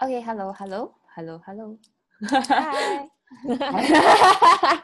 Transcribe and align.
Okay, 0.00 0.22
hello, 0.24 0.56
hello, 0.56 0.96
hello, 1.12 1.42
hello. 1.44 1.76
Hi. 2.24 3.04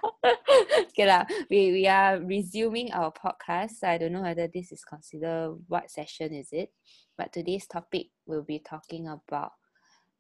okay, 0.92 1.06
lah. 1.08 1.24
we, 1.48 1.72
we 1.72 1.88
are 1.88 2.20
resuming 2.20 2.92
our 2.92 3.08
podcast. 3.08 3.80
I 3.80 3.96
don't 3.96 4.12
know 4.12 4.28
whether 4.28 4.44
this 4.44 4.76
is 4.76 4.84
considered 4.84 5.56
what 5.72 5.88
session 5.88 6.36
is 6.36 6.52
it, 6.52 6.68
but 7.16 7.32
today's 7.32 7.64
topic 7.64 8.12
we'll 8.28 8.44
be 8.44 8.60
talking 8.60 9.08
about 9.08 9.56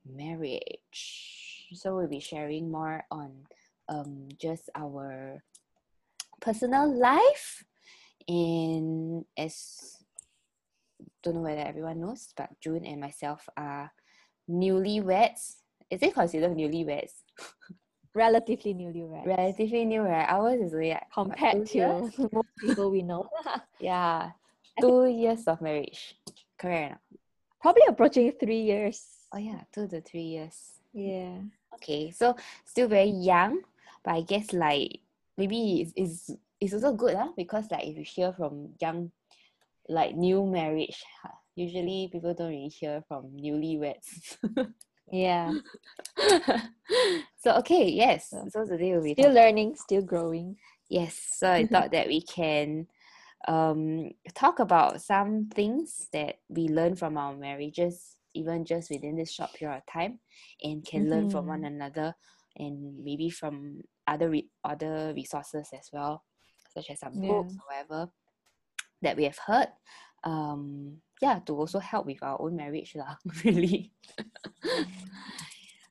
marriage. 0.08 1.68
So 1.76 2.00
we'll 2.00 2.08
be 2.08 2.24
sharing 2.24 2.72
more 2.72 3.04
on 3.12 3.44
um 3.92 4.32
just 4.40 4.72
our 4.72 5.44
personal 6.40 6.88
life 6.88 7.68
and 8.24 9.28
as 9.36 9.92
don't 11.20 11.36
know 11.36 11.44
whether 11.44 11.68
everyone 11.68 12.00
knows, 12.00 12.32
but 12.32 12.48
June 12.64 12.88
and 12.88 13.04
myself 13.04 13.44
are 13.60 13.92
newlyweds. 14.48 15.56
Is 15.90 16.02
it 16.02 16.14
considered 16.14 16.56
newlyweds? 16.56 17.12
Relatively 18.14 18.74
newlyweds. 18.74 19.26
Relatively 19.26 19.84
new, 19.84 20.02
right? 20.02 20.26
Ours 20.28 20.60
is 20.60 20.72
only 20.72 20.90
like, 20.90 21.10
Compared 21.12 21.66
to 21.66 22.10
most 22.32 22.48
people 22.58 22.90
we 22.90 23.02
know. 23.02 23.28
yeah, 23.80 24.30
two 24.80 25.06
years 25.06 25.44
of 25.46 25.60
marriage. 25.60 26.16
Correct. 26.58 26.98
Probably 27.60 27.82
approaching 27.88 28.32
three 28.32 28.62
years. 28.62 29.04
Oh 29.34 29.38
yeah, 29.38 29.60
two 29.72 29.86
to 29.88 30.00
three 30.00 30.22
years. 30.22 30.80
Yeah. 30.94 31.40
Okay, 31.74 32.10
so 32.10 32.36
still 32.64 32.88
very 32.88 33.10
young, 33.10 33.60
but 34.02 34.14
I 34.14 34.20
guess 34.22 34.52
like 34.52 35.00
maybe 35.36 35.82
it's 35.82 35.92
it's, 35.94 36.30
it's 36.58 36.72
also 36.72 36.94
good 36.94 37.16
huh? 37.16 37.32
because 37.36 37.70
like 37.70 37.84
if 37.86 37.96
you 37.98 38.04
hear 38.04 38.32
from 38.32 38.70
young, 38.80 39.12
like 39.88 40.16
new 40.16 40.46
marriage, 40.46 41.04
usually 41.56 42.08
people 42.12 42.34
don't 42.34 42.50
really 42.50 42.68
hear 42.68 43.02
from 43.08 43.30
newlyweds. 43.36 44.36
Yeah. 45.10 45.52
so 47.38 47.56
okay, 47.58 47.88
yes. 47.88 48.30
So, 48.30 48.44
So 48.50 48.64
today 48.66 48.92
we'll 48.92 49.02
be 49.02 49.14
Still 49.14 49.26
talking 49.30 49.34
learning, 49.34 49.76
still 49.76 50.02
growing. 50.02 50.56
Yes, 50.88 51.18
so 51.38 51.50
I 51.50 51.66
thought 51.66 51.90
that 51.92 52.06
we 52.06 52.20
can 52.22 52.86
um 53.48 54.10
talk 54.34 54.58
about 54.58 55.00
some 55.02 55.48
things 55.54 56.08
that 56.12 56.38
we 56.48 56.68
learn 56.68 56.96
from 56.96 57.16
our 57.16 57.34
marriages, 57.36 58.16
even 58.34 58.64
just 58.64 58.90
within 58.90 59.16
this 59.16 59.32
short 59.32 59.52
period 59.54 59.76
of 59.78 59.86
time, 59.86 60.18
and 60.62 60.84
can 60.84 61.08
learn 61.10 61.28
from 61.30 61.46
one 61.46 61.64
another, 61.64 62.14
and 62.56 63.02
maybe 63.04 63.30
from 63.30 63.82
other 64.06 64.30
re- 64.30 64.50
other 64.64 65.12
resources 65.14 65.70
as 65.72 65.90
well, 65.92 66.24
such 66.74 66.90
as 66.90 67.00
some 67.00 67.12
books 67.14 67.54
Yeah. 67.54 67.60
or 67.62 67.66
whatever 67.70 68.12
that 69.02 69.16
we 69.16 69.24
have 69.24 69.38
heard. 69.38 69.68
Um, 70.24 70.98
yeah, 71.20 71.38
to 71.46 71.52
also 71.56 71.78
help 71.78 72.06
with 72.06 72.22
our 72.22 72.40
own 72.40 72.56
marriage, 72.56 72.94
lah. 72.96 73.16
Really. 73.44 73.92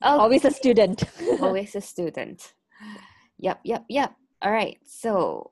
Oh, 0.01 0.19
Always 0.25 0.45
a 0.45 0.51
student. 0.51 1.03
always 1.41 1.75
a 1.75 1.81
student. 1.81 2.53
Yep, 3.39 3.59
yep, 3.63 3.85
yep. 3.89 4.13
All 4.41 4.51
right. 4.51 4.77
So, 4.85 5.51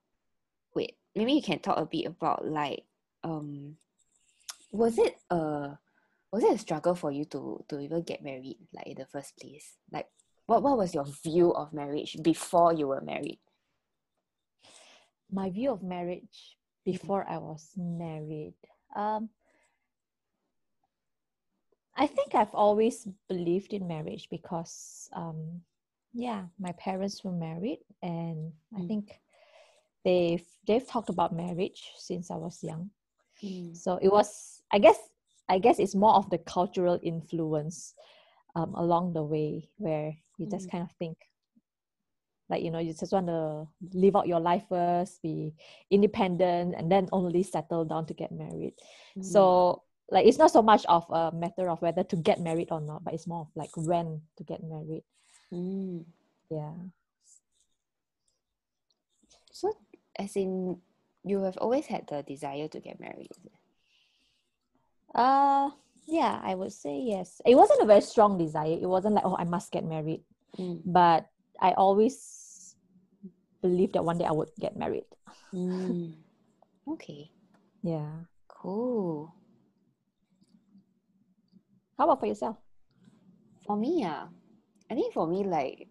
wait, 0.76 0.96
maybe 1.16 1.34
you 1.34 1.42
can 1.42 1.60
talk 1.60 1.78
a 1.78 1.86
bit 1.86 2.06
about 2.06 2.46
like, 2.46 2.84
um, 3.24 3.76
was 4.72 4.98
it 4.98 5.16
a 5.30 5.78
was 6.32 6.44
it 6.44 6.54
a 6.54 6.58
struggle 6.58 6.96
for 6.96 7.12
you 7.12 7.26
to 7.26 7.64
to 7.70 7.80
even 7.80 8.04
get 8.04 8.24
married, 8.24 8.58
like 8.74 8.88
in 8.88 8.96
the 8.98 9.06
first 9.06 9.38
place? 9.40 9.78
Like, 9.92 10.08
what 10.46 10.62
what 10.62 10.78
was 10.78 10.94
your 10.94 11.06
view 11.24 11.54
of 11.54 11.74
marriage 11.74 12.18
before 12.22 12.74
you 12.74 12.88
were 12.88 13.02
married? 13.02 13.40
My 15.32 15.50
view 15.50 15.72
of 15.72 15.82
marriage 15.82 16.58
before 16.86 17.26
I 17.28 17.38
was 17.38 17.72
married. 17.78 18.54
Um, 18.96 19.30
I 21.96 22.08
think 22.08 22.34
I've 22.36 22.54
always 22.54 23.08
believed 23.30 23.74
in 23.74 23.88
marriage 23.88 24.28
because, 24.30 25.10
um, 25.14 25.62
yeah, 26.14 26.46
my 26.60 26.72
parents 26.74 27.24
were 27.24 27.32
married, 27.32 27.80
and 28.02 28.52
I 28.76 28.82
Mm. 28.82 28.88
think 28.88 29.22
they've 30.04 30.46
they've 30.68 30.88
talked 30.88 31.10
about 31.10 31.34
marriage 31.36 31.92
since 31.98 32.32
I 32.32 32.36
was 32.36 32.64
young. 32.64 32.92
Mm, 33.44 33.76
so 33.76 33.98
it 34.02 34.10
was 34.10 34.62
i 34.72 34.80
guess 34.80 34.98
i 35.50 35.60
guess 35.60 35.80
it's 35.80 35.96
more 35.96 36.16
of 36.16 36.30
the 36.30 36.38
cultural 36.40 37.00
influence 37.04 37.94
um, 38.56 38.74
along 38.76 39.14
the 39.14 39.24
way 39.24 39.70
where 39.78 40.14
you 40.38 40.48
just 40.48 40.68
Mm. 40.68 40.72
kind 40.72 40.84
of 40.84 40.92
think 41.00 41.18
like 42.50 42.64
you 42.64 42.72
know 42.72 42.80
you 42.80 42.94
just 42.94 43.12
want 43.12 43.28
to 43.28 43.68
live 43.94 44.16
out 44.16 44.28
your 44.28 44.40
life 44.40 44.64
first 44.70 45.22
be 45.22 45.54
independent 45.92 46.76
and 46.78 46.92
then 46.92 47.08
only 47.12 47.44
settle 47.44 47.86
down 47.86 48.06
to 48.06 48.14
get 48.14 48.32
married 48.32 48.74
mm, 49.18 49.22
so 49.22 49.82
like 50.12 50.26
it's 50.26 50.38
not 50.38 50.52
so 50.52 50.62
much 50.62 50.86
of 50.88 51.06
a 51.10 51.32
matter 51.32 51.70
of 51.70 51.82
whether 51.82 52.04
to 52.04 52.16
get 52.16 52.40
married 52.40 52.68
or 52.72 52.82
not 52.82 53.04
but 53.04 53.14
it's 53.14 53.28
more 53.28 53.42
of 53.42 53.48
like 53.56 53.72
when 53.76 54.22
to 54.38 54.44
get 54.44 54.62
married 54.64 55.04
mm. 55.52 56.04
yeah 56.50 56.74
So, 59.54 59.70
as 60.18 60.36
in, 60.36 60.82
you 61.24 61.44
have 61.44 61.58
always 61.58 61.86
had 61.86 62.08
the 62.10 62.24
desire 62.24 62.68
to 62.68 62.80
get 62.82 63.00
married. 63.00 63.30
uh 65.14 65.70
yeah 66.10 66.42
i 66.44 66.56
would 66.56 66.74
say 66.74 66.98
yes 67.00 67.40
it 67.46 67.54
wasn't 67.56 67.80
a 67.82 67.86
very 67.86 68.02
strong 68.02 68.38
desire 68.38 68.74
it 68.82 68.90
wasn't 68.90 69.14
like 69.14 69.24
oh 69.26 69.38
i 69.38 69.46
must 69.46 69.72
get 69.72 69.86
married 69.86 70.24
Mm, 70.60 70.82
but 70.86 71.26
I 71.60 71.72
always 71.74 72.76
believed 73.62 73.94
that 73.94 74.06
one 74.06 74.18
day 74.18 74.26
I 74.26 74.32
would 74.32 74.52
get 74.60 74.78
married. 74.78 75.06
mm. 75.54 76.14
Okay. 76.94 77.32
Yeah. 77.82 78.28
Cool. 78.48 79.34
How 81.98 82.06
about 82.06 82.20
for 82.20 82.26
yourself? 82.28 82.58
For 83.66 83.78
me, 83.78 84.04
ah, 84.06 84.28
I 84.90 84.96
think 84.96 85.14
for 85.14 85.28
me, 85.28 85.44
like, 85.44 85.88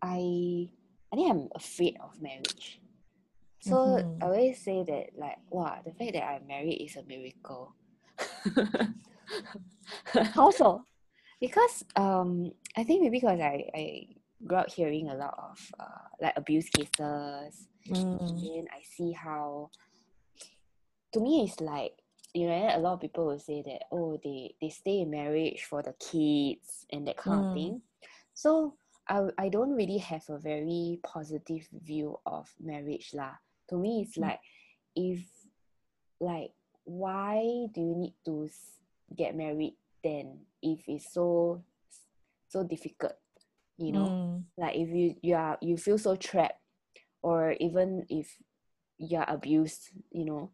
I, 0.00 0.68
I 1.12 1.16
think 1.16 1.30
I'm 1.30 1.48
afraid 1.54 1.96
of 2.02 2.20
marriage. 2.20 2.80
So 3.60 3.74
Mhm. 3.74 4.18
I 4.20 4.24
always 4.24 4.58
say 4.58 4.82
that, 4.84 5.18
like, 5.18 5.38
wow, 5.50 5.78
the 5.84 5.92
fact 5.92 6.12
that 6.14 6.24
I'm 6.24 6.46
married 6.46 6.80
is 6.82 6.96
a 6.96 7.02
miracle. 7.02 7.74
How 10.34 10.50
so? 10.50 10.84
because 11.40 11.84
um, 11.96 12.52
I 12.76 12.84
think 12.84 13.02
maybe 13.02 13.18
because 13.18 13.40
I, 13.40 13.66
I 13.74 14.06
grew 14.46 14.58
up 14.58 14.70
hearing 14.70 15.08
a 15.10 15.14
lot 15.14 15.34
of 15.36 15.58
uh, 15.78 16.06
like 16.20 16.34
abuse 16.36 16.68
cases, 16.70 17.66
Mm. 17.90 18.40
then 18.40 18.66
I 18.70 18.80
see 18.86 19.10
how 19.10 19.70
to 21.12 21.20
me 21.20 21.42
it's 21.42 21.60
like 21.60 21.98
you 22.34 22.46
know 22.46 22.70
a 22.74 22.78
lot 22.78 22.94
of 22.94 23.00
people 23.00 23.26
will 23.26 23.38
say 23.38 23.62
that 23.62 23.82
oh 23.92 24.18
they 24.24 24.54
they 24.60 24.70
stay 24.70 25.00
in 25.00 25.10
marriage 25.10 25.64
for 25.64 25.82
the 25.82 25.92
kids 26.00 26.86
and 26.90 27.06
that 27.06 27.16
kind 27.16 27.40
of 27.40 27.46
Mm. 27.46 27.54
thing 27.54 27.82
so 28.34 28.74
I, 29.08 29.28
I 29.36 29.48
don't 29.48 29.74
really 29.74 29.98
have 29.98 30.22
a 30.28 30.38
very 30.38 31.00
positive 31.02 31.68
view 31.72 32.18
of 32.24 32.48
marriage 32.60 33.10
lah 33.12 33.34
to 33.68 33.76
me 33.76 34.02
it's 34.06 34.16
Mm. 34.16 34.22
like 34.22 34.40
if 34.96 35.20
like 36.20 36.52
why 36.84 37.66
do 37.74 37.80
you 37.80 37.94
need 37.96 38.14
to 38.24 38.48
get 39.16 39.36
married 39.36 39.76
then 40.02 40.40
if 40.62 40.88
it's 40.88 41.12
so 41.12 41.62
so 42.48 42.64
difficult 42.64 43.16
you 43.76 43.92
know 43.92 44.08
Mm. 44.08 44.44
like 44.56 44.76
if 44.76 44.88
you 44.88 45.16
you 45.22 45.34
are 45.34 45.58
you 45.60 45.76
feel 45.76 45.98
so 45.98 46.16
trapped 46.16 46.60
or 47.22 47.52
even 47.60 48.06
if 48.08 48.36
you 48.98 49.18
are 49.18 49.28
abused 49.28 49.90
you 50.10 50.24
know 50.24 50.50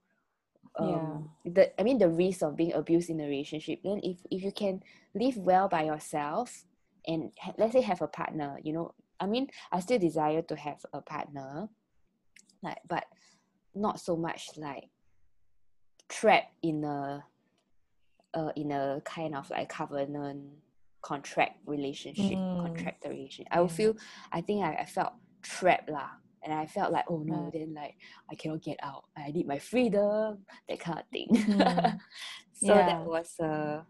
um 0.79 1.29
the 1.45 1.81
i 1.81 1.83
mean 1.83 1.99
the 1.99 2.09
risk 2.09 2.43
of 2.43 2.57
being 2.57 2.73
abused 2.73 3.11
in 3.11 3.21
a 3.21 3.25
relationship 3.27 3.81
then 3.83 4.01
if 4.03 4.19
if 4.31 4.43
you 4.43 4.53
can 4.53 4.83
live 5.15 5.37
well 5.37 5.69
by 5.69 5.83
yourself 5.85 6.65
and 7.07 7.33
ha- 7.41 7.55
let's 7.59 7.73
say 7.73 7.81
have 7.81 8.01
a 8.03 8.07
partner 8.07 8.59
you 8.63 8.73
know 8.73 8.95
i 9.21 9.27
mean 9.27 9.49
i 9.73 9.81
still 9.81 9.99
desire 9.99 10.43
to 10.43 10.55
have 10.57 10.85
a 10.93 11.01
partner 11.01 11.69
like 12.63 12.79
but 12.89 13.05
not 13.75 13.99
so 14.01 14.17
much 14.17 14.51
like 14.57 14.89
trapped 16.09 16.53
in 16.63 16.85
a 16.85 17.25
uh, 18.35 18.53
in 18.57 18.71
a 18.73 19.01
kind 19.05 19.35
of 19.35 19.51
like 19.51 19.69
covenant 19.69 20.43
contract 21.03 21.59
relationship 21.67 22.39
Mm. 22.39 22.63
contract 22.63 23.05
relationship. 23.05 23.47
i 23.51 23.61
will 23.61 23.69
Yeah. 23.69 23.75
feel 23.75 23.97
i 24.33 24.41
think 24.41 24.65
I, 24.65 24.75
I 24.75 24.85
felt 24.85 25.13
trapped 25.43 25.89
lah 25.89 26.11
and 26.43 26.53
i 26.55 26.67
felt 26.67 26.93
like 26.93 27.05
oh 27.09 27.23
no 27.25 27.51
then 27.53 27.75
like 27.75 27.95
i 28.31 28.35
cannot 28.35 28.63
get 28.63 28.79
out 28.83 29.05
i 29.17 29.31
need 29.31 29.47
my 29.47 29.59
freedom 29.59 30.39
that 30.69 30.79
kind 30.81 30.99
of 30.99 31.07
thing 31.11 31.29
Mhm. 31.31 31.99
so 32.53 32.75
Yeah. 32.75 32.87
that 32.87 33.07
was 33.07 33.39
uh 33.41 33.83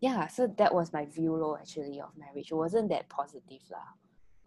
yeah 0.00 0.26
so 0.26 0.46
that 0.58 0.74
was 0.74 0.92
my 0.92 1.04
view 1.06 1.34
lor, 1.36 1.58
actually 1.58 2.00
of 2.00 2.10
marriage 2.16 2.50
it 2.50 2.54
wasn't 2.54 2.88
that 2.90 3.08
positive 3.08 3.62
lah 3.70 3.88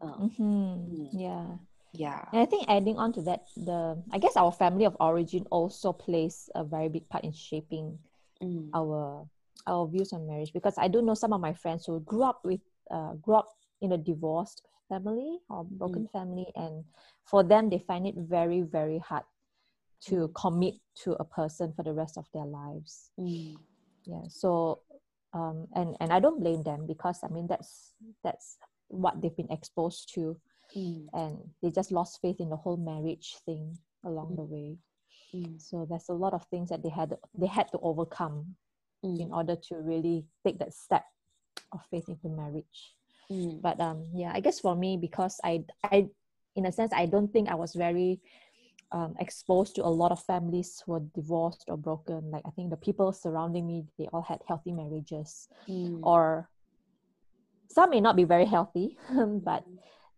uh, 0.01 0.17
Mhm. 0.21 0.89
Mm. 0.89 1.09
Yeah. 1.11 1.47
yeah 1.93 2.25
And 2.31 2.41
I 2.41 2.45
think 2.45 2.65
adding 2.69 2.97
on 2.97 3.13
to 3.13 3.21
that, 3.23 3.47
the 3.55 3.97
I 4.11 4.19
guess 4.19 4.37
our 4.37 4.51
family 4.51 4.85
of 4.85 4.95
origin 4.99 5.45
also 5.49 5.93
plays 5.93 6.49
a 6.53 6.63
very 6.63 6.89
big 6.89 7.09
part 7.09 7.23
in 7.23 7.31
shaping 7.33 7.97
Mm. 8.37 8.69
our 8.77 9.25
our 9.65 9.87
views 9.89 10.13
on 10.13 10.27
marriage 10.29 10.53
because 10.53 10.77
I 10.77 10.87
do 10.87 11.01
know 11.01 11.15
some 11.17 11.33
of 11.33 11.41
my 11.41 11.53
friends 11.53 11.85
who 11.89 11.99
grew 12.05 12.21
up 12.21 12.45
with 12.45 12.61
uh, 12.93 13.13
grew 13.17 13.33
up 13.41 13.49
in 13.81 13.91
a 13.93 13.97
divorced 13.97 14.61
family 14.89 15.39
or 15.49 15.63
broken 15.65 16.07
family 16.11 16.47
and 16.55 16.83
for 17.25 17.43
them 17.43 17.69
they 17.69 17.79
find 17.79 18.07
it 18.07 18.15
very 18.17 18.61
very 18.61 18.99
hard 18.99 19.23
to 20.01 20.27
Mm. 20.27 20.33
commit 20.35 20.75
to 21.03 21.13
a 21.19 21.25
person 21.25 21.73
for 21.73 21.83
the 21.83 21.93
rest 21.93 22.17
of 22.17 22.25
their 22.33 22.45
lives 22.45 23.11
Mm. 23.19 23.57
yeah 24.05 24.23
so 24.29 24.81
um, 25.33 25.67
and 25.75 25.95
and 25.99 26.11
I 26.13 26.19
don't 26.19 26.39
blame 26.39 26.63
them 26.63 26.87
because 26.87 27.19
I 27.23 27.27
mean 27.27 27.47
that's 27.47 27.93
that's 28.23 28.57
what 28.87 29.21
they've 29.21 29.35
been 29.35 29.51
exposed 29.51 30.13
to, 30.15 30.39
Mm. 30.75 31.07
and 31.13 31.37
they 31.61 31.69
just 31.69 31.91
lost 31.91 32.19
faith 32.21 32.39
in 32.39 32.49
the 32.49 32.55
whole 32.55 32.77
marriage 32.77 33.35
thing 33.45 33.77
along 34.05 34.31
Mm. 34.31 34.35
the 34.37 34.43
way. 34.43 34.77
Mm. 35.33 35.59
So 35.61 35.85
there's 35.85 36.07
a 36.09 36.13
lot 36.13 36.33
of 36.33 36.45
things 36.45 36.69
that 36.69 36.81
they 36.81 36.89
had 36.89 37.17
they 37.37 37.47
had 37.47 37.67
to 37.73 37.79
overcome 37.79 38.55
in 39.03 39.29
Mm. 39.29 39.35
order 39.35 39.55
to 39.67 39.75
really 39.81 40.25
take 40.45 40.57
that 40.59 40.73
step 40.73 41.03
of 41.73 41.81
faith 41.91 42.07
into 42.07 42.29
marriage. 42.29 42.95
Mm. 43.31 43.62
But 43.62 43.79
um, 43.79 44.06
yeah, 44.13 44.31
I 44.33 44.39
guess 44.39 44.59
for 44.59 44.75
me 44.75 44.97
because 44.97 45.39
I 45.44 45.63
I 45.83 46.07
in 46.56 46.65
a 46.65 46.71
sense 46.71 46.91
I 46.94 47.06
don't 47.06 47.31
think 47.31 47.50
I 47.50 47.56
was 47.56 47.74
very 47.75 48.19
um, 48.91 49.15
exposed 49.19 49.75
to 49.75 49.83
a 49.85 49.91
lot 49.91 50.12
of 50.12 50.24
families 50.24 50.81
who 50.85 50.94
were 50.94 51.03
divorced 51.13 51.65
or 51.68 51.77
broken. 51.77 52.31
Like 52.31 52.44
I 52.47 52.51
think 52.51 52.69
the 52.69 52.77
people 52.77 53.12
surrounding 53.12 53.68
me, 53.68 53.83
they 54.00 54.07
all 54.13 54.21
had 54.21 54.39
healthy 54.47 54.71
marriages, 54.71 55.50
Mm. 55.68 56.00
or 56.03 56.50
some 57.69 57.89
may 57.89 58.00
not 58.00 58.15
be 58.15 58.24
very 58.24 58.45
healthy, 58.45 58.97
but 59.44 59.65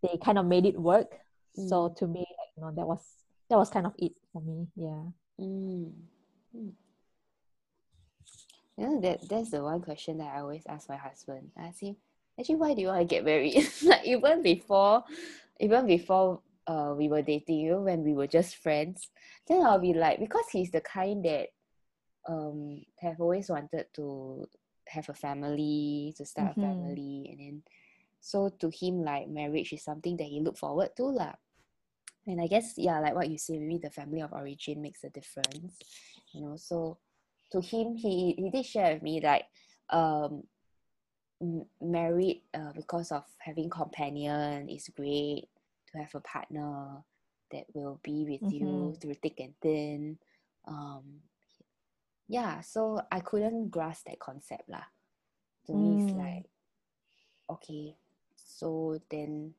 they 0.03 0.17
kind 0.23 0.37
of 0.37 0.45
made 0.45 0.65
it 0.65 0.79
work. 0.79 1.17
So 1.57 1.89
Mm. 1.89 1.95
to 1.97 2.07
me, 2.07 2.19
like, 2.37 2.51
you 2.55 2.61
know, 2.61 2.71
that 2.77 2.87
was 2.87 3.01
that 3.49 3.57
was 3.57 3.69
kind 3.71 3.87
of 3.87 3.93
it 3.97 4.13
for 4.31 4.41
me. 4.41 4.67
Yeah. 4.75 5.03
Mm. 5.41 5.91
Mm. 6.55 6.73
You 8.77 8.87
know 8.87 9.01
that 9.01 9.27
that's 9.27 9.49
the 9.51 9.63
one 9.63 9.81
question 9.81 10.19
that 10.19 10.31
I 10.35 10.39
always 10.39 10.63
ask 10.69 10.87
my 10.87 10.95
husband. 10.95 11.51
I 11.57 11.67
ask 11.67 11.81
him, 11.81 11.97
actually, 12.39 12.55
why 12.55 12.73
do 12.73 12.81
you 12.81 12.87
want 12.87 13.01
to 13.01 13.05
get 13.05 13.25
married? 13.25 13.67
like 13.83 14.05
even 14.05 14.41
before, 14.43 15.03
even 15.59 15.85
before 15.87 16.41
uh 16.67 16.93
we 16.97 17.09
were 17.09 17.21
dating, 17.21 17.59
you 17.59 17.81
when 17.81 18.03
we 18.03 18.13
were 18.13 18.27
just 18.27 18.57
friends, 18.57 19.09
then 19.47 19.61
I'll 19.65 19.79
be 19.79 19.93
like, 19.93 20.19
because 20.19 20.45
he's 20.51 20.71
the 20.71 20.81
kind 20.81 21.23
that 21.25 21.47
um 22.27 22.81
have 22.99 23.19
always 23.19 23.49
wanted 23.49 23.87
to 23.95 24.47
have 24.87 25.09
a 25.09 25.13
family, 25.13 26.13
to 26.17 26.25
start 26.25 26.53
a 26.53 26.55
Mhm. 26.55 26.61
family, 26.61 27.29
and 27.31 27.39
then 27.39 27.63
so 28.21 28.49
to 28.59 28.69
him, 28.69 29.03
like 29.03 29.29
marriage 29.29 29.73
is 29.73 29.83
something 29.83 30.17
that 30.17 30.27
he 30.27 30.41
look 30.41 30.57
forward 30.57 30.89
to, 30.97 31.03
lah. 31.05 31.33
And 32.27 32.41
I 32.41 32.47
guess, 32.47 32.73
yeah, 32.77 32.99
like 32.99 33.15
what 33.15 33.29
you 33.29 33.37
say, 33.37 33.57
maybe 33.57 33.79
the 33.79 33.89
family 33.89 34.21
of 34.21 34.33
origin 34.33 34.81
makes 34.81 35.03
a 35.03 35.09
difference, 35.09 35.77
you 36.33 36.41
know. 36.41 36.57
So 36.57 36.97
to 37.51 37.61
him, 37.61 37.95
he 37.95 38.33
he 38.37 38.49
did 38.51 38.65
share 38.65 38.93
with 38.93 39.03
me 39.03 39.21
like, 39.21 39.45
um, 39.89 40.43
married 41.81 42.41
uh, 42.53 42.71
because 42.75 43.11
of 43.11 43.23
having 43.39 43.69
companion 43.69 44.69
is 44.69 44.89
great 44.95 45.47
to 45.91 45.97
have 45.99 46.13
a 46.15 46.19
partner 46.21 47.03
that 47.51 47.65
will 47.73 47.99
be 48.03 48.25
with 48.27 48.51
you 48.51 48.93
Mhm. 48.93 48.99
through 49.01 49.15
thick 49.15 49.39
and 49.39 49.53
thin. 49.61 50.17
Um, 50.67 51.21
yeah, 52.27 52.61
so 52.61 53.01
I 53.11 53.19
couldn't 53.19 53.69
grasp 53.69 54.05
that 54.07 54.19
concept 54.19 54.69
lah. 54.69 54.85
To 55.67 55.73
me, 55.73 55.97
it's 55.97 56.13
Mm. 56.13 56.15
like, 56.15 56.45
okay, 57.49 57.95
so 58.35 58.99
then 59.09 59.53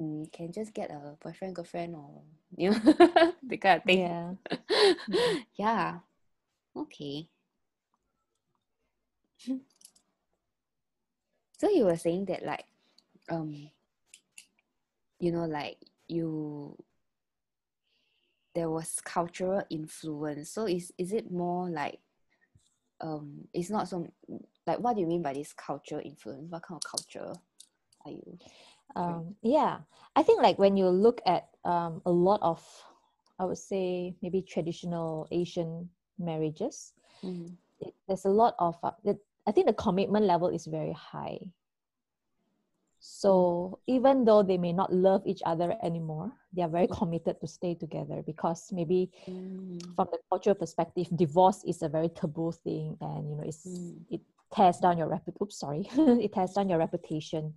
mm, 0.00 0.30
can 0.32 0.52
just 0.52 0.72
get 0.74 0.90
a 0.90 1.16
boyfriend, 1.22 1.54
girlfriend, 1.56 1.94
or 1.94 2.22
you 2.56 2.70
know, 2.70 2.78
the 3.42 3.56
kind 3.56 3.80
of 3.80 3.86
thing. 3.86 4.04
Yeah. 4.04 4.34
yeah. 5.56 6.00
Okay. 6.76 7.28
So 11.56 11.68
you 11.70 11.84
were 11.84 11.96
saying 11.96 12.26
that 12.26 12.44
like 12.44 12.64
um 13.30 13.70
you 15.18 15.32
know 15.32 15.44
like 15.44 15.78
you 16.08 16.76
there 18.54 18.70
was 18.70 19.00
cultural 19.04 19.62
influence. 19.68 20.50
So 20.50 20.66
is 20.66 20.92
is 20.96 21.12
it 21.12 21.30
more 21.30 21.68
like 21.68 21.98
um 23.02 23.46
it's 23.52 23.68
not 23.68 23.88
so 23.88 24.08
like 24.66 24.78
what 24.78 24.94
do 24.94 25.02
you 25.02 25.06
mean 25.06 25.22
by 25.22 25.34
this 25.34 25.52
cultural 25.52 26.00
influence? 26.02 26.50
What 26.50 26.62
kind 26.62 26.80
of 26.82 26.90
culture 26.90 27.32
are 28.04 28.10
you 28.10 28.38
um, 28.96 29.36
yeah. 29.42 29.78
I 30.16 30.22
think 30.22 30.40
like 30.42 30.58
when 30.58 30.76
you 30.76 30.88
look 30.88 31.20
at 31.26 31.48
um, 31.64 32.00
a 32.06 32.10
lot 32.10 32.40
of 32.42 32.64
i 33.38 33.44
would 33.44 33.58
say 33.58 34.14
maybe 34.22 34.40
traditional 34.40 35.28
asian 35.30 35.90
marriages 36.18 36.94
mm, 37.22 37.52
it, 37.80 37.92
there's 38.08 38.24
a 38.24 38.30
lot 38.30 38.54
of 38.58 38.76
uh, 38.82 38.92
it, 39.04 39.18
i 39.46 39.52
think 39.52 39.66
the 39.66 39.72
commitment 39.72 40.26
level 40.26 40.48
is 40.48 40.66
very 40.66 40.92
high. 40.92 41.38
So 42.98 43.78
even 43.86 44.24
though 44.24 44.42
they 44.42 44.58
may 44.58 44.72
not 44.72 44.92
love 44.92 45.22
each 45.26 45.42
other 45.46 45.76
anymore 45.82 46.32
they 46.52 46.62
are 46.62 46.68
very 46.68 46.88
committed 46.88 47.40
to 47.40 47.46
stay 47.46 47.74
together 47.74 48.22
because 48.26 48.72
maybe 48.72 49.10
mm, 49.28 49.78
from 49.94 50.08
the 50.10 50.18
cultural 50.30 50.56
perspective 50.56 51.06
divorce 51.14 51.62
is 51.64 51.82
a 51.82 51.88
very 51.88 52.08
taboo 52.08 52.52
thing 52.52 52.96
and 53.00 53.30
you 53.30 53.36
know 53.36 53.44
it's 53.46 53.66
Mm. 53.66 54.00
it 54.10 54.20
tears 54.54 54.78
down 54.78 54.98
your 54.98 55.08
reputation 55.08 55.38
oops 55.42 55.58
sorry 55.58 55.86
it 56.24 56.32
tears 56.32 56.52
down 56.52 56.68
your 56.68 56.78
reputation. 56.78 57.54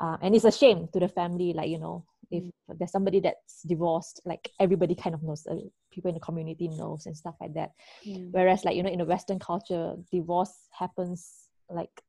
Uh, 0.00 0.16
and 0.22 0.34
it's 0.34 0.44
a 0.44 0.52
shame 0.52 0.88
to 0.92 1.00
the 1.00 1.08
family 1.08 1.52
like 1.52 1.68
you 1.70 1.78
know 1.78 2.04
if 2.30 2.44
there's 2.78 2.92
somebody 2.92 3.20
that's 3.20 3.62
divorced 3.62 4.20
like 4.24 4.50
everybody 4.60 4.94
kind 4.94 5.14
of 5.14 5.22
knows 5.22 5.46
uh, 5.46 5.56
people 5.90 6.08
in 6.08 6.14
the 6.14 6.20
community 6.20 6.68
knows 6.68 7.06
and 7.06 7.16
stuff 7.16 7.34
like 7.40 7.54
that. 7.54 7.72
Mm, 8.06 8.30
whereas 8.32 8.64
like 8.64 8.76
you 8.76 8.82
know 8.82 8.90
in 8.90 8.98
the 8.98 9.04
western 9.04 9.38
culture 9.38 9.94
divorce 10.12 10.52
happens 10.72 11.48
like 11.70 12.02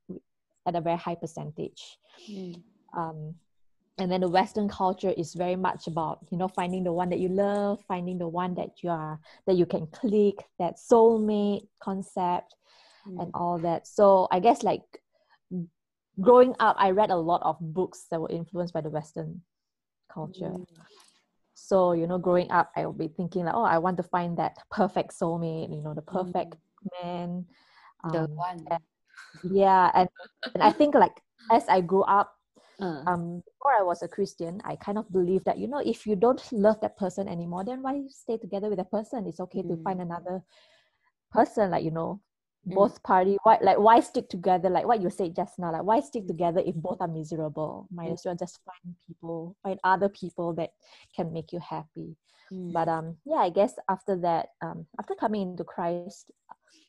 at 0.66 0.76
a 0.76 0.80
very 0.80 0.98
high 0.98 1.14
percentage. 1.14 1.98
Mm, 2.30 2.62
um, 2.96 3.34
and 3.98 4.10
then 4.10 4.20
the 4.20 4.28
western 4.28 4.68
culture 4.68 5.12
is 5.16 5.34
very 5.34 5.56
much 5.56 5.86
about 5.86 6.20
you 6.30 6.38
know 6.38 6.48
finding 6.48 6.84
the 6.84 6.92
one 6.92 7.08
that 7.08 7.18
you 7.18 7.28
love 7.28 7.80
finding 7.88 8.18
the 8.18 8.28
one 8.28 8.54
that 8.54 8.82
you 8.82 8.90
are 8.90 9.18
that 9.46 9.56
you 9.56 9.66
can 9.66 9.86
click 9.88 10.36
that 10.58 10.76
soulmate 10.76 11.66
concept 11.82 12.54
mm, 13.06 13.22
and 13.22 13.30
all 13.34 13.58
that. 13.58 13.86
So 13.86 14.28
i 14.30 14.40
guess 14.40 14.62
like 14.62 14.82
growing 16.20 16.54
up 16.58 16.76
i 16.78 16.90
read 16.90 17.10
a 17.10 17.16
lot 17.16 17.40
of 17.42 17.56
books 17.60 18.06
that 18.10 18.20
were 18.20 18.30
influenced 18.30 18.74
by 18.74 18.80
the 18.80 18.90
western 18.90 19.40
culture. 20.12 20.52
Mm, 20.52 20.66
so 21.54 21.92
you 21.92 22.06
know 22.06 22.18
growing 22.18 22.50
up 22.50 22.70
i 22.76 22.86
will 22.86 22.92
be 22.96 23.08
thinking 23.08 23.44
like 23.44 23.54
oh 23.54 23.64
i 23.64 23.76
want 23.76 23.96
to 23.96 24.02
find 24.02 24.38
that 24.38 24.56
perfect 24.70 25.12
soulmate 25.12 25.68
you 25.70 25.82
know 25.82 25.94
the 25.94 26.02
perfect 26.02 26.56
man. 27.02 27.44
The 28.12 28.20
um, 28.20 28.30
one. 28.34 28.64
and- 28.70 28.82
yeah 29.42 29.90
and, 29.94 30.08
and 30.54 30.62
i 30.62 30.70
think 30.70 30.94
like 30.94 31.20
as 31.52 31.68
i 31.68 31.80
grew 31.80 32.02
up 32.02 32.34
uh, 32.80 33.02
um 33.06 33.42
before 33.44 33.72
i 33.78 33.82
was 33.82 34.02
a 34.02 34.08
christian 34.08 34.60
i 34.64 34.74
kind 34.76 34.98
of 34.98 35.10
believe 35.12 35.44
that 35.44 35.58
you 35.58 35.68
know 35.68 35.78
if 35.84 36.06
you 36.06 36.16
don't 36.16 36.42
love 36.52 36.80
that 36.80 36.96
person 36.96 37.28
anymore 37.28 37.64
then 37.64 37.82
why 37.82 38.00
stay 38.08 38.36
together 38.36 38.68
with 38.68 38.78
that 38.78 38.90
person? 38.90 39.26
It's 39.26 39.40
okay 39.40 39.62
to 39.62 39.76
find 39.84 40.00
another 40.00 40.42
person 41.32 41.70
like 41.70 41.84
you 41.84 41.90
know 41.90 42.20
Mm. 42.20 42.29
Both 42.66 43.02
party 43.02 43.36
why 43.42 43.58
like 43.62 43.78
why 43.78 44.00
stick 44.00 44.28
together? 44.28 44.68
Like 44.70 44.86
what 44.86 45.00
you 45.00 45.10
said 45.10 45.34
just 45.34 45.58
now 45.58 45.72
like 45.72 45.82
why 45.82 46.00
stick 46.00 46.24
Mm. 46.24 46.28
together 46.28 46.62
if 46.64 46.74
both 46.74 47.00
are 47.00 47.08
miserable? 47.08 47.88
Might 47.90 48.10
Mm. 48.10 48.12
as 48.14 48.22
well 48.24 48.36
just 48.36 48.60
find 48.64 48.94
people 49.06 49.56
find 49.62 49.80
other 49.82 50.08
people 50.08 50.52
that 50.54 50.70
can 51.16 51.32
make 51.32 51.52
you 51.52 51.60
happy. 51.60 52.16
Mm, 52.52 52.72
but 52.72 52.88
um 52.88 53.16
yeah 53.24 53.36
i 53.36 53.48
guess 53.50 53.74
after 53.88 54.16
that 54.16 54.48
um 54.60 54.86
after 54.98 55.14
coming 55.14 55.42
into 55.42 55.62
christ 55.62 56.30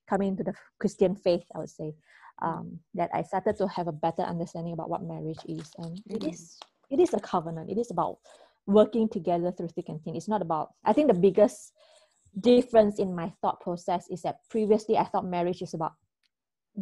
coming 0.09 0.29
into 0.29 0.43
the 0.43 0.53
christian 0.79 1.15
faith 1.15 1.43
i 1.53 1.59
would 1.59 1.69
say 1.69 1.93
um 2.41 2.79
that 2.95 3.09
i 3.13 3.21
started 3.21 3.55
to 3.55 3.67
have 3.67 3.87
a 3.87 3.91
better 3.91 4.23
understanding 4.23 4.73
about 4.73 4.89
what 4.89 5.03
marriage 5.03 5.37
is. 5.45 5.71
And 5.77 6.01
it 6.09 6.23
Mm. 6.23 6.33
is 6.33 6.57
it 6.89 6.99
is 6.99 7.13
a 7.13 7.19
covenant. 7.19 7.69
It 7.69 7.77
is 7.77 7.91
about 7.91 8.17
working 8.65 9.07
together 9.07 9.51
through 9.51 9.69
thick 9.69 9.87
and 9.89 10.01
thin. 10.03 10.15
It's 10.15 10.27
not 10.27 10.41
about 10.41 10.73
i 10.83 10.93
think 10.93 11.07
the 11.07 11.13
biggest 11.27 11.73
difference 12.39 12.99
in 12.99 13.13
my 13.15 13.31
thought 13.41 13.59
process 13.61 14.07
is 14.09 14.21
that 14.21 14.37
previously 14.49 14.97
i 14.97 15.03
thought 15.03 15.25
marriage 15.25 15.61
is 15.61 15.73
about 15.73 15.93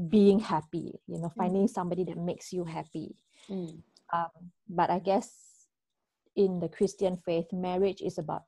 being 0.10 0.40
happy 0.40 0.94
you 1.08 1.20
know 1.20 1.32
finding 1.38 1.68
somebody 1.68 2.04
that 2.04 2.18
makes 2.18 2.54
you 2.54 2.64
happy 2.64 3.16
mm, 3.50 3.82
um, 4.14 4.30
but 4.70 4.90
I 4.90 5.00
guess 5.00 5.32
in 6.36 6.60
the 6.60 6.70
Christian 6.70 7.18
faith, 7.18 7.48
marriage 7.52 8.02
is 8.02 8.18
about 8.18 8.44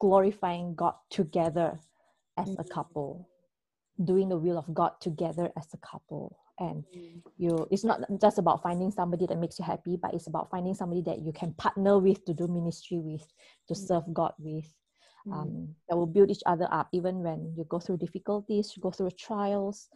glorifying 0.00 0.74
God 0.74 0.94
together 1.10 1.78
as 2.38 2.50
a 2.58 2.64
couple, 2.64 3.28
doing 4.04 4.28
the 4.28 4.38
will 4.38 4.58
of 4.58 4.72
God 4.74 4.92
together 5.00 5.50
as 5.58 5.68
a 5.74 5.78
couple. 5.78 6.38
And 6.58 6.84
mm, 6.96 7.22
you, 7.38 7.66
it's 7.70 7.84
not 7.84 8.00
just 8.20 8.38
about 8.38 8.62
finding 8.62 8.90
somebody 8.90 9.26
that 9.26 9.38
makes 9.38 9.58
you 9.58 9.64
happy, 9.64 9.98
but 10.00 10.14
it's 10.14 10.26
about 10.26 10.50
finding 10.50 10.74
somebody 10.74 11.02
that 11.02 11.20
you 11.22 11.32
can 11.32 11.54
partner 11.54 11.98
with 11.98 12.24
to 12.26 12.34
do 12.34 12.48
ministry 12.48 12.98
with, 12.98 13.26
to 13.68 13.74
Mm. 13.74 13.88
serve 13.88 14.04
God 14.14 14.32
with. 14.38 14.66
Mm, 15.26 15.32
Um, 15.34 15.74
that 15.88 15.96
will 15.96 16.06
build 16.06 16.30
each 16.30 16.42
other 16.46 16.68
up, 16.72 16.88
even 16.92 17.22
when 17.22 17.54
you 17.56 17.64
go 17.64 17.78
through 17.78 17.98
difficulties, 17.98 18.74
you 18.76 18.82
go 18.82 18.90
through 18.90 19.10
trials. 19.12 19.88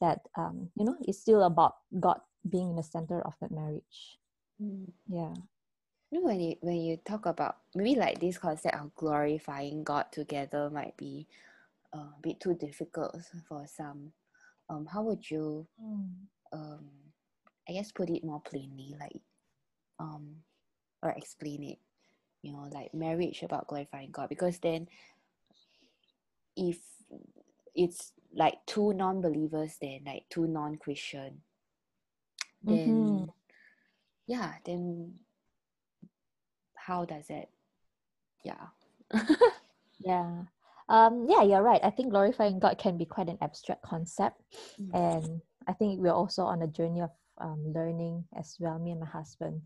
That 0.00 0.20
um, 0.36 0.70
you 0.76 0.84
know, 0.84 0.96
it's 1.02 1.18
still 1.20 1.42
about 1.44 1.76
God 1.98 2.20
being 2.48 2.70
in 2.70 2.76
the 2.76 2.82
center 2.82 3.20
of 3.22 3.34
that 3.40 3.50
marriage. 3.50 4.18
mm. 4.62 4.86
Yeah. 5.08 5.34
You 6.10 6.20
know, 6.20 6.26
when 6.26 6.40
you 6.40 6.56
when 6.60 6.76
you 6.76 6.96
talk 7.04 7.26
about 7.26 7.58
maybe 7.74 7.98
like 7.98 8.20
this 8.20 8.38
concept 8.38 8.76
of 8.76 8.94
glorifying 8.94 9.84
God 9.84 10.06
together 10.12 10.70
might 10.70 10.96
be 10.96 11.26
uh, 11.94 11.98
a 12.16 12.20
bit 12.22 12.40
too 12.40 12.54
difficult 12.54 13.16
for 13.48 13.66
some. 13.66 14.12
Um, 14.70 14.86
how 14.86 15.02
would 15.02 15.28
you 15.30 15.66
um, 16.52 16.88
I 17.68 17.72
guess 17.72 17.92
put 17.92 18.10
it 18.10 18.24
more 18.24 18.40
plainly, 18.40 18.94
like 18.98 19.20
um, 19.98 20.36
or 21.02 21.10
explain 21.10 21.64
it? 21.64 21.78
You 22.48 22.54
know, 22.54 22.68
like 22.72 22.94
marriage 22.94 23.42
about 23.42 23.66
glorifying 23.66 24.10
God, 24.10 24.28
because 24.28 24.58
then 24.58 24.88
if 26.56 26.78
it's 27.74 28.12
like 28.34 28.54
two 28.66 28.92
non-believers 28.92 29.76
then 29.80 30.00
like 30.04 30.24
two 30.28 30.46
non-christian 30.46 31.40
then 32.62 32.76
Mm-hmm. 32.76 33.24
yeah 34.26 34.52
then 34.66 35.14
how 36.74 37.04
does 37.04 37.30
it 37.30 37.48
yeah 38.44 38.66
Yeah. 40.00 40.44
Um, 40.88 41.26
yeah, 41.28 41.42
you're 41.42 41.62
right. 41.62 41.80
I 41.82 41.90
think 41.90 42.10
glorifying 42.10 42.58
God 42.58 42.78
can 42.78 42.96
be 42.96 43.04
quite 43.04 43.28
an 43.28 43.38
abstract 43.42 43.82
concept. 43.82 44.40
Mm. 44.80 44.94
And 44.94 45.40
I 45.66 45.72
think 45.72 46.00
we're 46.00 46.12
also 46.12 46.44
on 46.44 46.62
a 46.62 46.66
journey 46.66 47.02
of 47.02 47.10
um, 47.38 47.72
learning 47.74 48.24
as 48.36 48.56
well, 48.58 48.78
me 48.78 48.92
and 48.92 49.00
my 49.00 49.06
husband. 49.06 49.60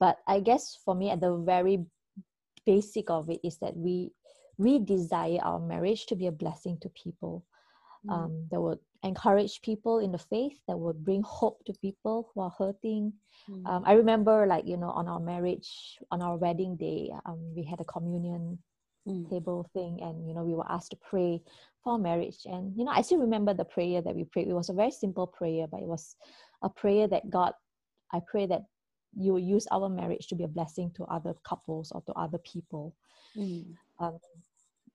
But 0.00 0.18
I 0.26 0.40
guess 0.40 0.78
for 0.84 0.94
me, 0.94 1.10
at 1.10 1.20
the 1.20 1.36
very 1.36 1.84
basic 2.66 3.10
of 3.10 3.30
it 3.30 3.40
is 3.42 3.58
that 3.58 3.76
we 3.76 4.12
we 4.58 4.78
desire 4.78 5.38
our 5.42 5.60
marriage 5.60 6.06
to 6.06 6.16
be 6.16 6.26
a 6.26 6.32
blessing 6.32 6.78
to 6.80 6.88
people. 6.90 7.44
Mm. 8.06 8.12
Um, 8.12 8.48
that 8.50 8.60
would 8.60 8.78
encourage 9.02 9.60
people 9.62 9.98
in 9.98 10.12
the 10.12 10.18
faith, 10.18 10.58
that 10.68 10.78
would 10.78 11.04
bring 11.04 11.22
hope 11.22 11.64
to 11.66 11.72
people 11.74 12.30
who 12.32 12.40
are 12.42 12.54
hurting. 12.56 13.12
Mm. 13.50 13.66
Um, 13.66 13.82
I 13.84 13.92
remember, 13.94 14.46
like, 14.46 14.66
you 14.66 14.76
know, 14.76 14.90
on 14.90 15.08
our 15.08 15.20
marriage, 15.20 15.98
on 16.10 16.22
our 16.22 16.36
wedding 16.36 16.76
day, 16.76 17.10
um, 17.26 17.40
we 17.54 17.64
had 17.64 17.80
a 17.80 17.84
communion 17.84 18.58
Mm. 19.06 19.30
table 19.30 19.70
thing 19.72 20.00
and 20.02 20.26
you 20.26 20.34
know 20.34 20.42
we 20.42 20.54
were 20.54 20.68
asked 20.68 20.90
to 20.90 20.96
pray 20.96 21.40
for 21.84 21.96
marriage 21.96 22.38
and 22.46 22.76
you 22.76 22.84
know 22.84 22.90
i 22.90 23.02
still 23.02 23.20
remember 23.20 23.54
the 23.54 23.64
prayer 23.64 24.02
that 24.02 24.16
we 24.16 24.24
prayed 24.24 24.48
it 24.48 24.52
was 24.52 24.68
a 24.68 24.72
very 24.72 24.90
simple 24.90 25.28
prayer 25.28 25.68
but 25.70 25.80
it 25.80 25.86
was 25.86 26.16
a 26.62 26.68
prayer 26.68 27.06
that 27.06 27.30
god 27.30 27.52
i 28.12 28.20
pray 28.26 28.46
that 28.46 28.62
you 29.18 29.32
will 29.32 29.40
use 29.40 29.66
our 29.70 29.88
marriage 29.88 30.26
to 30.28 30.34
be 30.34 30.44
a 30.44 30.48
blessing 30.48 30.90
to 30.96 31.04
other 31.04 31.34
couples 31.44 31.90
or 31.92 32.02
to 32.02 32.12
other 32.12 32.38
people 32.38 32.94
Mm. 33.36 33.76
um, 33.98 34.18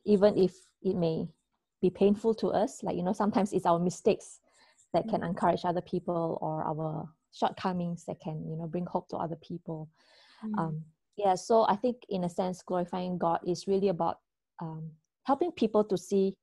even 0.06 0.38
if 0.38 0.54
it 0.82 0.96
may 0.96 1.28
be 1.82 1.90
painful 1.90 2.34
to 2.36 2.48
us 2.48 2.82
like 2.84 2.96
you 2.96 3.04
know 3.04 3.14
sometimes 3.14 3.54
it's 3.54 3.66
our 3.66 3.80
mistakes 3.80 4.40
that 4.94 5.08
can 5.08 5.22
Mm. 5.22 5.30
encourage 5.30 5.64
other 5.66 5.82
people 5.82 6.38
or 6.42 6.64
our 6.64 7.10
shortcomings 7.32 8.04
that 8.06 8.20
can 8.20 8.44
you 8.50 8.56
know 8.58 8.68
bring 8.68 8.86
hope 8.86 9.08
to 9.10 9.18
other 9.18 9.38
people 9.38 9.90
Mm. 10.44 10.58
um, 10.60 10.84
yeah 11.18 11.36
so 11.36 11.64
i 11.70 11.76
think 11.76 11.98
in 12.10 12.24
a 12.24 12.30
sense 12.30 12.62
glorifying 12.64 13.18
god 13.18 13.40
is 13.46 13.68
really 13.68 13.90
about 13.90 14.20
um, 14.60 14.92
helping 15.24 15.52
people 15.52 15.84
to 15.84 15.98
see 15.98 16.36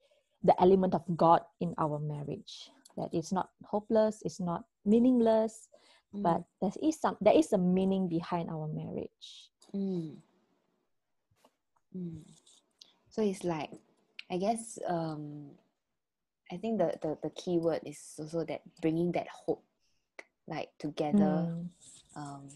the 0.44 0.54
element 0.62 0.94
of 0.94 1.02
god 1.16 1.42
in 1.60 1.74
our 1.78 1.98
marriage 1.98 2.70
that 2.96 3.10
it's 3.12 3.32
not 3.32 3.50
hopeless 3.64 4.22
it's 4.24 4.40
not 4.40 4.64
meaningless 4.84 5.68
Mm. 6.14 6.22
but 6.22 6.42
there 6.60 6.72
is 6.82 6.98
some 7.00 7.16
there 7.20 7.36
is 7.36 7.52
a 7.52 7.58
meaning 7.58 8.08
behind 8.08 8.48
our 8.48 8.66
marriage 8.68 9.50
Mm. 9.74 10.16
Mm. 11.96 12.22
So 13.10 13.22
it's 13.22 13.44
like, 13.44 13.70
I 14.30 14.36
guess, 14.38 14.78
um, 14.86 15.50
I 16.50 16.56
think 16.56 16.78
the, 16.78 16.94
the, 17.02 17.18
the 17.22 17.30
key 17.30 17.58
word 17.58 17.80
is 17.84 18.14
also 18.18 18.44
that 18.44 18.62
bringing 18.80 19.12
that 19.12 19.26
hope, 19.28 19.62
like 20.46 20.70
together, 20.78 21.48
Mm, 21.52 21.68
um, 22.16 22.48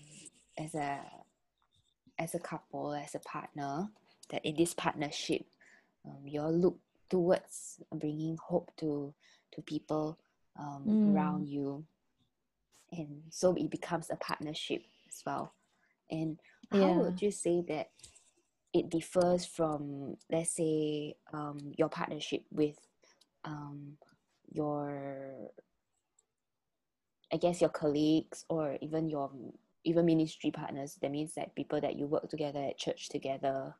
as 0.58 0.74
a 0.74 1.00
as 2.18 2.34
a 2.34 2.38
couple, 2.38 2.94
as 2.94 3.14
a 3.14 3.18
partner, 3.20 3.88
that 4.30 4.44
in 4.44 4.56
this 4.56 4.74
partnership, 4.74 5.44
um, 6.06 6.26
you 6.26 6.40
all 6.40 6.52
look 6.52 6.78
towards 7.10 7.80
bringing 7.92 8.36
hope 8.36 8.70
to 8.78 9.12
to 9.54 9.62
people 9.62 10.18
um, 10.58 10.84
Mm. 10.86 11.14
around 11.14 11.48
you, 11.48 11.84
and 12.92 13.22
so 13.30 13.54
it 13.54 13.70
becomes 13.70 14.10
a 14.10 14.16
partnership 14.16 14.82
as 15.08 15.22
well. 15.26 15.54
And 16.10 16.38
how 16.70 16.78
Yeah. 16.80 16.98
would 17.00 17.22
you 17.22 17.30
say 17.30 17.62
that 17.68 17.90
it 18.72 18.90
differs 18.90 19.46
from, 19.46 20.16
let's 20.30 20.52
say, 20.56 21.16
um, 21.32 21.72
your 21.78 21.88
partnership 21.88 22.44
with 22.50 22.78
um, 23.44 23.96
your, 24.50 25.50
I 27.32 27.36
guess, 27.38 27.60
your 27.60 27.70
colleagues 27.70 28.44
or 28.48 28.78
even 28.80 29.08
your 29.08 29.30
even 29.84 30.06
ministry 30.06 30.50
partners? 30.50 30.98
That 31.00 31.10
means 31.10 31.34
that 31.34 31.54
people 31.54 31.80
that 31.80 31.96
you 31.96 32.06
work 32.06 32.28
together 32.28 32.60
at 32.60 32.78
church 32.78 33.08
together, 33.08 33.74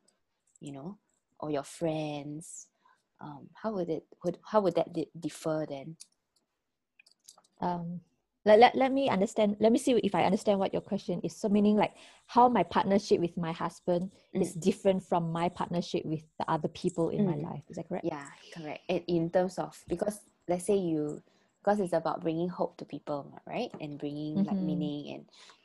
you 0.59 0.71
know, 0.71 0.97
or 1.39 1.51
your 1.51 1.63
friends. 1.63 2.67
Um, 3.21 3.49
how 3.53 3.73
would 3.73 3.89
it 3.89 4.05
would 4.23 4.39
how 4.43 4.61
would 4.61 4.75
that 4.75 4.91
di- 4.93 5.11
differ 5.19 5.65
then? 5.69 5.97
um, 7.61 8.01
let, 8.45 8.59
let, 8.59 8.75
let 8.75 8.91
me 8.91 9.09
understand 9.09 9.55
let 9.59 9.71
me 9.71 9.77
see 9.79 9.93
if 10.03 10.13
i 10.15 10.23
understand 10.23 10.59
what 10.59 10.73
your 10.73 10.81
question 10.81 11.19
is 11.23 11.35
so 11.35 11.47
meaning 11.49 11.75
like 11.75 11.93
how 12.27 12.49
my 12.49 12.63
partnership 12.63 13.19
with 13.19 13.35
my 13.37 13.51
husband 13.51 14.11
is 14.33 14.53
different 14.53 15.01
from 15.03 15.31
my 15.31 15.47
partnership 15.49 16.03
with 16.05 16.23
the 16.39 16.49
other 16.51 16.67
people 16.69 17.09
in 17.09 17.25
my 17.25 17.35
Mm. 17.35 17.43
life 17.43 17.63
is 17.69 17.77
that 17.77 17.87
correct 17.87 18.05
Yeah, 18.05 18.27
correct. 18.53 18.81
And 18.89 19.01
in 19.07 19.29
terms 19.29 19.57
of 19.59 19.77
because 19.87 20.19
let's 20.47 20.65
say 20.65 20.75
you 20.77 21.21
because 21.63 21.79
it's 21.79 21.93
about 21.93 22.19
bringing 22.21 22.49
hope 22.49 22.75
to 22.75 22.83
people, 22.85 23.39
right? 23.47 23.71
And 23.79 23.97
bringing 23.97 24.43
like 24.43 24.59
Mhm. 24.59 24.65
meaning 24.67 25.01
and 25.15 25.23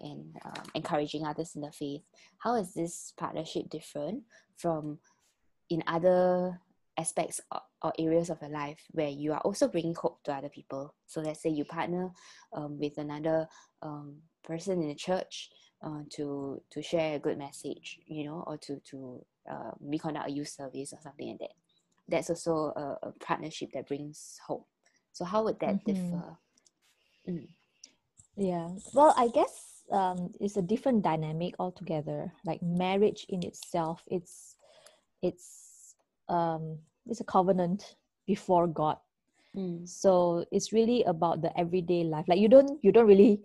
and 0.08 0.36
um, 0.44 0.64
encouraging 0.74 1.26
others 1.26 1.56
in 1.56 1.62
the 1.62 1.72
faith. 1.72 2.02
How 2.38 2.54
is 2.54 2.72
this 2.74 3.12
partnership 3.16 3.68
different 3.68 4.22
from 4.56 5.00
in 5.70 5.82
other 5.86 6.60
aspects 6.98 7.40
or, 7.52 7.60
or 7.82 7.92
areas 7.98 8.28
of 8.30 8.40
your 8.42 8.50
life 8.50 8.80
where 8.90 9.08
you 9.08 9.32
are 9.32 9.40
also 9.40 9.68
bringing 9.68 9.94
hope 9.94 10.22
to 10.24 10.32
other 10.34 10.48
people? 10.50 10.94
So 11.06 11.20
let's 11.20 11.40
say 11.42 11.50
you 11.50 11.64
partner 11.64 12.10
um, 12.52 12.78
with 12.78 12.98
another 12.98 13.48
um, 13.82 14.16
person 14.44 14.82
in 14.82 14.88
the 14.88 14.94
church 14.94 15.50
uh, 15.82 16.02
to 16.10 16.60
to 16.70 16.82
share 16.82 17.16
a 17.16 17.18
good 17.20 17.38
message, 17.38 18.00
you 18.06 18.24
know, 18.24 18.44
or 18.46 18.58
to 18.58 18.80
to 18.90 19.24
uh, 19.50 19.72
conduct 20.00 20.28
a 20.28 20.32
youth 20.32 20.48
service 20.48 20.92
or 20.92 21.00
something 21.02 21.28
like 21.30 21.38
that. 21.38 21.54
That's 22.08 22.30
also 22.30 22.72
a, 22.76 23.08
a 23.08 23.12
partnership 23.20 23.70
that 23.74 23.86
brings 23.88 24.38
hope. 24.46 24.66
So 25.12 25.24
how 25.24 25.44
would 25.44 25.60
that 25.60 25.84
Mhm. 25.84 25.84
differ? 25.84 26.38
Mm. 27.28 27.48
Yeah. 28.36 28.70
Well, 28.94 29.14
I 29.16 29.28
guess 29.28 29.82
um, 29.90 30.32
it's 30.40 30.56
a 30.56 30.62
different 30.62 31.02
dynamic 31.02 31.54
altogether. 31.58 32.32
Like 32.44 32.62
marriage 32.62 33.26
in 33.28 33.42
itself, 33.42 34.02
it's 34.06 34.56
it's 35.22 35.67
um, 36.28 36.78
it's 37.06 37.20
a 37.20 37.24
covenant 37.24 37.96
before 38.26 38.66
God. 38.66 38.96
Mm. 39.56 39.88
So 39.88 40.44
it's 40.52 40.72
really 40.72 41.02
about 41.04 41.42
the 41.42 41.56
everyday 41.58 42.04
life. 42.04 42.26
Like 42.28 42.38
you 42.38 42.48
don't 42.48 42.78
you 42.82 42.92
don't 42.92 43.06
really 43.06 43.40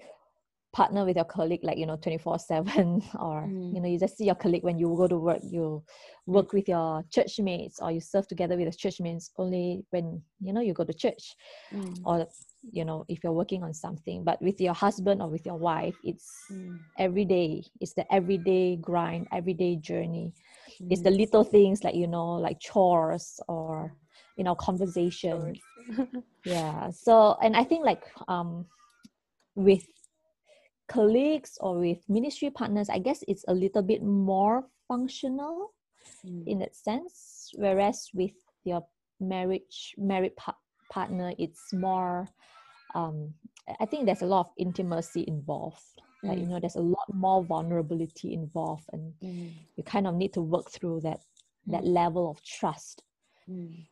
partner 0.73 1.05
with 1.05 1.15
your 1.15 1.25
colleague 1.25 1.59
like 1.63 1.77
you 1.77 1.85
know 1.85 1.95
24 1.97 2.39
7 2.39 3.01
or 3.19 3.45
Mm. 3.47 3.75
you 3.75 3.79
know 3.79 3.87
you 3.87 3.99
just 3.99 4.17
see 4.17 4.25
your 4.25 4.35
colleague 4.35 4.63
when 4.63 4.79
you 4.79 4.87
go 4.97 5.07
to 5.07 5.17
work 5.17 5.39
you 5.43 5.83
work 6.25 6.51
with 6.51 6.67
your 6.67 7.03
church 7.11 7.39
mates 7.39 7.79
or 7.79 7.91
you 7.91 8.01
serve 8.01 8.27
together 8.27 8.57
with 8.57 8.71
the 8.71 8.75
church 8.75 8.99
mates 8.99 9.29
only 9.37 9.85
when 9.91 10.19
you 10.41 10.51
know 10.51 10.61
you 10.61 10.73
go 10.73 10.83
to 10.83 10.93
church 10.93 11.35
Mm. 11.71 12.01
or 12.05 12.27
you 12.71 12.85
know 12.85 13.05
if 13.07 13.23
you're 13.23 13.33
working 13.33 13.61
on 13.63 13.73
something 13.73 14.23
but 14.23 14.41
with 14.41 14.59
your 14.59 14.73
husband 14.73 15.21
or 15.21 15.29
with 15.29 15.45
your 15.45 15.57
wife 15.57 15.95
it's 16.03 16.47
Mm. 16.51 16.79
every 16.97 17.25
day 17.25 17.63
it's 17.79 17.93
the 17.93 18.05
everyday 18.11 18.75
grind 18.77 19.27
everyday 19.31 19.75
journey 19.75 20.33
it's 20.89 21.01
the 21.01 21.11
little 21.11 21.43
things 21.43 21.83
like 21.83 21.95
you 21.95 22.07
know 22.07 22.33
like 22.33 22.59
chores 22.59 23.39
or 23.47 23.93
you 24.37 24.43
know 24.43 24.55
conversation 24.55 25.53
Sure. 25.95 26.07
yeah 26.45 26.89
so 26.91 27.35
and 27.41 27.55
i 27.55 27.63
think 27.63 27.85
like 27.85 28.03
um 28.27 28.65
with 29.55 29.85
colleagues 30.87 31.57
or 31.61 31.79
with 31.79 31.99
ministry 32.09 32.49
partners 32.49 32.89
i 32.89 32.99
guess 32.99 33.23
it's 33.27 33.45
a 33.47 33.53
little 33.53 33.81
bit 33.81 34.03
more 34.03 34.63
functional 34.87 35.71
Mm. 36.25 36.47
in 36.47 36.59
that 36.59 36.73
sense 36.73 37.51
whereas 37.55 38.09
with 38.13 38.31
your 38.63 38.81
marriage 39.19 39.93
married 39.97 40.35
pa- 40.37 40.55
partner 40.89 41.33
it's 41.37 41.73
more 41.73 42.27
um 42.95 43.33
i 43.81 43.85
think 43.85 44.05
there's 44.05 44.21
a 44.21 44.25
lot 44.25 44.39
of 44.47 44.51
intimacy 44.57 45.25
involved 45.27 45.83
like 46.23 46.39
you 46.39 46.45
know 46.47 46.59
there's 46.59 46.75
a 46.75 46.81
lot 46.81 47.13
more 47.13 47.43
vulnerability 47.43 48.33
involved 48.33 48.85
and 48.93 49.13
Mm. 49.23 49.51
you 49.75 49.83
kind 49.83 50.07
of 50.07 50.15
need 50.15 50.33
to 50.33 50.41
work 50.41 50.71
through 50.71 51.01
that 51.01 51.21
that 51.67 51.83
Mm. 51.83 51.93
level 51.93 52.29
of 52.29 52.43
trust 52.43 53.03
Mm. 53.49 53.87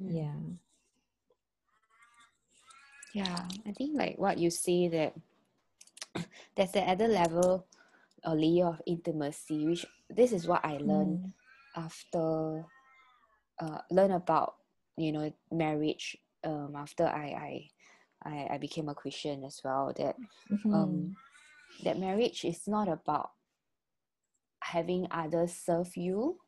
Mm. 0.00 0.10
yeah 0.14 0.34
Yeah, 3.14 3.44
I 3.66 3.72
think 3.72 3.96
like 3.98 4.16
what 4.18 4.38
you 4.38 4.50
see 4.50 4.88
that 4.88 5.14
there's 6.56 6.72
the 6.72 6.82
other 6.82 7.08
level 7.08 7.66
or 8.24 8.34
layer 8.34 8.66
of 8.66 8.80
intimacy, 8.86 9.66
which 9.66 9.86
this 10.08 10.32
is 10.32 10.46
what 10.46 10.64
I 10.64 10.78
learned 10.78 11.20
Mm. 11.20 11.32
after 11.76 12.64
uh 13.60 13.80
learn 13.90 14.12
about 14.12 14.54
you 14.96 15.12
know 15.12 15.32
marriage 15.50 16.16
um 16.44 16.74
after 16.76 17.04
I 17.06 17.26
I 17.36 17.70
I, 18.24 18.48
I 18.52 18.58
became 18.58 18.88
a 18.88 18.94
Christian 18.94 19.44
as 19.44 19.60
well 19.64 19.92
that 19.96 20.16
Mhm. 20.50 20.72
um 20.72 21.16
that 21.84 21.98
marriage 21.98 22.44
is 22.44 22.68
not 22.68 22.88
about 22.88 23.30
having 24.62 25.06
others 25.10 25.52
serve 25.52 25.96
you 25.96 26.38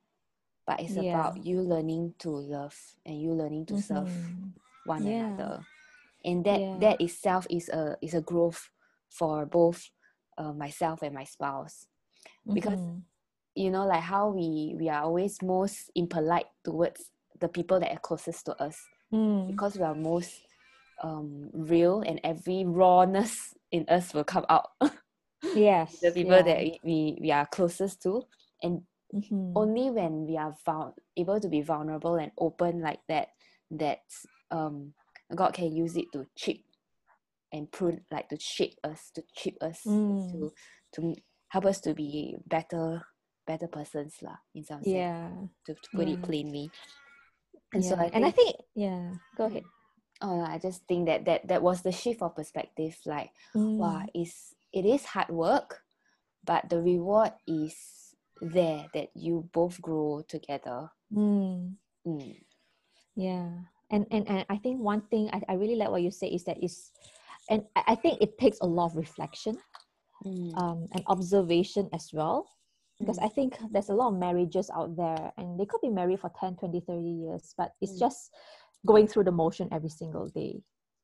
but 0.67 0.81
it's 0.81 0.97
Yeah. 0.97 1.11
about 1.11 1.37
you 1.45 1.61
learning 1.61 2.15
to 2.19 2.31
love 2.31 2.77
and 3.05 3.21
you 3.21 3.33
learning 3.33 3.67
to 3.67 3.77
serve 3.77 4.13
Mhm. 4.13 4.53
one 4.85 5.07
Yeah. 5.07 5.37
another 5.37 5.65
and 6.25 6.45
that 6.45 6.61
Yeah. 6.61 6.81
that 6.81 7.01
itself 7.01 7.47
is 7.51 7.69
a 7.69 7.97
is 8.03 8.15
a 8.15 8.21
growth 8.21 8.71
for 9.11 9.47
both 9.47 9.91
uh, 10.39 10.53
myself 10.53 11.03
and 11.03 11.15
my 11.15 11.25
spouse 11.25 11.87
because 12.53 12.81
Mhm. 12.81 13.03
you 13.55 13.71
know 13.71 13.87
like 13.87 14.03
how 14.03 14.29
we 14.31 14.75
we 14.79 14.89
are 14.89 15.03
always 15.03 15.43
most 15.43 15.91
impolite 15.95 16.49
towards 16.65 17.11
the 17.41 17.49
people 17.49 17.81
that 17.81 17.93
are 17.93 17.99
closest 18.01 18.47
to 18.47 18.55
us 18.63 18.81
Mm. 19.13 19.47
because 19.47 19.77
we 19.77 19.85
are 19.85 19.95
most 19.95 20.43
um 21.03 21.51
real 21.53 22.01
and 22.01 22.21
every 22.25 22.65
rawness 22.65 23.55
in 23.73 23.85
us 23.89 24.15
will 24.15 24.25
come 24.25 24.45
out 24.49 24.69
Yes. 25.55 26.01
the 26.01 26.11
people 26.11 26.33
yeah. 26.37 26.43
that 26.43 26.59
we, 26.59 26.81
we, 26.85 27.19
we 27.21 27.31
are 27.33 27.47
closest 27.47 28.03
to 28.03 28.23
and 28.63 28.83
Mhm. 29.15 29.53
only 29.55 29.91
when 29.91 30.27
we 30.27 30.37
are 30.37 30.57
found 30.67 30.95
able 31.17 31.39
to 31.39 31.49
be 31.49 31.63
vulnerable 31.63 32.17
and 32.17 32.33
open 32.37 32.81
like 32.83 32.99
that 33.07 33.29
that 33.71 34.03
um 34.51 34.93
god 35.35 35.55
can 35.55 35.71
use 35.71 35.95
it 35.97 36.11
to 36.13 36.27
chip 36.35 36.59
and 37.53 37.71
prune 37.71 38.03
like 38.11 38.29
to 38.29 38.37
shape 38.41 38.75
us 38.83 39.13
to 39.15 39.23
chip 39.37 39.55
us 39.63 39.87
Mm. 39.87 40.31
to 40.33 40.51
to 40.95 41.15
help 41.49 41.65
us 41.67 41.79
to 41.87 41.95
be 41.95 42.35
better 42.47 43.07
better 43.47 43.69
persons 43.69 44.19
lah 44.19 44.35
in 44.57 44.65
some 44.65 44.83
sense 44.83 44.91
Yeah. 44.99 45.31
to, 45.67 45.75
to 45.79 45.89
put 45.95 46.09
it 46.09 46.19
plainly 46.23 46.71
and 47.73 47.85
so 47.85 47.95
yeah. 47.95 48.03
I 48.03 48.07
and 48.11 48.25
I 48.27 48.31
think 48.33 48.57
think 48.57 48.67
yeah. 48.75 49.15
Go 49.37 49.45
ahead. 49.47 49.63
Oh 50.25 50.41
I 50.41 50.57
just 50.59 50.89
think 50.89 51.07
that 51.07 51.25
that 51.29 51.47
that 51.49 51.63
was 51.63 51.83
the 51.85 51.93
shift 51.93 52.23
of 52.25 52.35
perspective 52.35 52.97
like 53.05 53.31
wow 53.55 54.01
Mm. 54.03 54.09
is 54.25 54.33
it 54.73 54.85
is 54.89 55.05
hard 55.05 55.29
work 55.29 55.85
but 56.45 56.69
the 56.73 56.81
reward 56.81 57.33
is 57.47 57.77
there 58.41 58.89
that 58.95 59.09
you 59.15 59.49
both 59.53 59.81
grow 59.81 60.25
together 60.27 60.89
Mm. 61.13 61.77
Mm. 62.09 62.35
Yeah. 63.15 63.49
And, 63.93 64.07
and 64.11 64.27
and 64.27 64.45
I 64.51 64.57
think 64.57 64.81
one 64.81 65.03
thing 65.13 65.31
I, 65.33 65.43
I 65.49 65.55
really 65.55 65.77
like 65.77 65.91
what 65.93 66.03
you 66.03 66.11
say 66.11 66.27
is 66.29 66.43
that 66.45 66.59
is 66.59 66.91
and 67.53 67.63
I 67.77 67.93
I 67.93 67.95
think 67.95 68.19
it 68.21 68.39
takes 68.41 68.59
a 68.61 68.67
lot 68.67 68.91
of 68.91 68.97
reflection 68.97 69.57
Mm. 70.25 70.57
um, 70.57 70.89
and 70.95 71.03
observation 71.07 71.89
as 71.93 72.09
well 72.15 72.49
because 72.99 73.19
Mm. 73.19 73.27
i 73.27 73.29
think 73.29 73.51
there's 73.75 73.91
a 73.91 73.95
lot 73.95 74.09
of 74.09 74.19
marriages 74.19 74.71
out 74.71 74.97
there 74.97 75.33
and 75.37 75.59
they 75.61 75.67
could 75.67 75.83
be 75.83 75.91
married 75.91 76.21
for 76.23 76.31
10 76.41 76.57
20 76.57 76.81
30 76.81 77.03
years 77.27 77.53
but 77.59 77.75
it's 77.83 77.99
Mm. 77.99 78.07
just 78.09 78.31
going 78.87 79.07
through 79.07 79.25
the 79.25 79.33
motion 79.33 79.69
every 79.73 79.91
single 79.91 80.29
day 80.29 80.63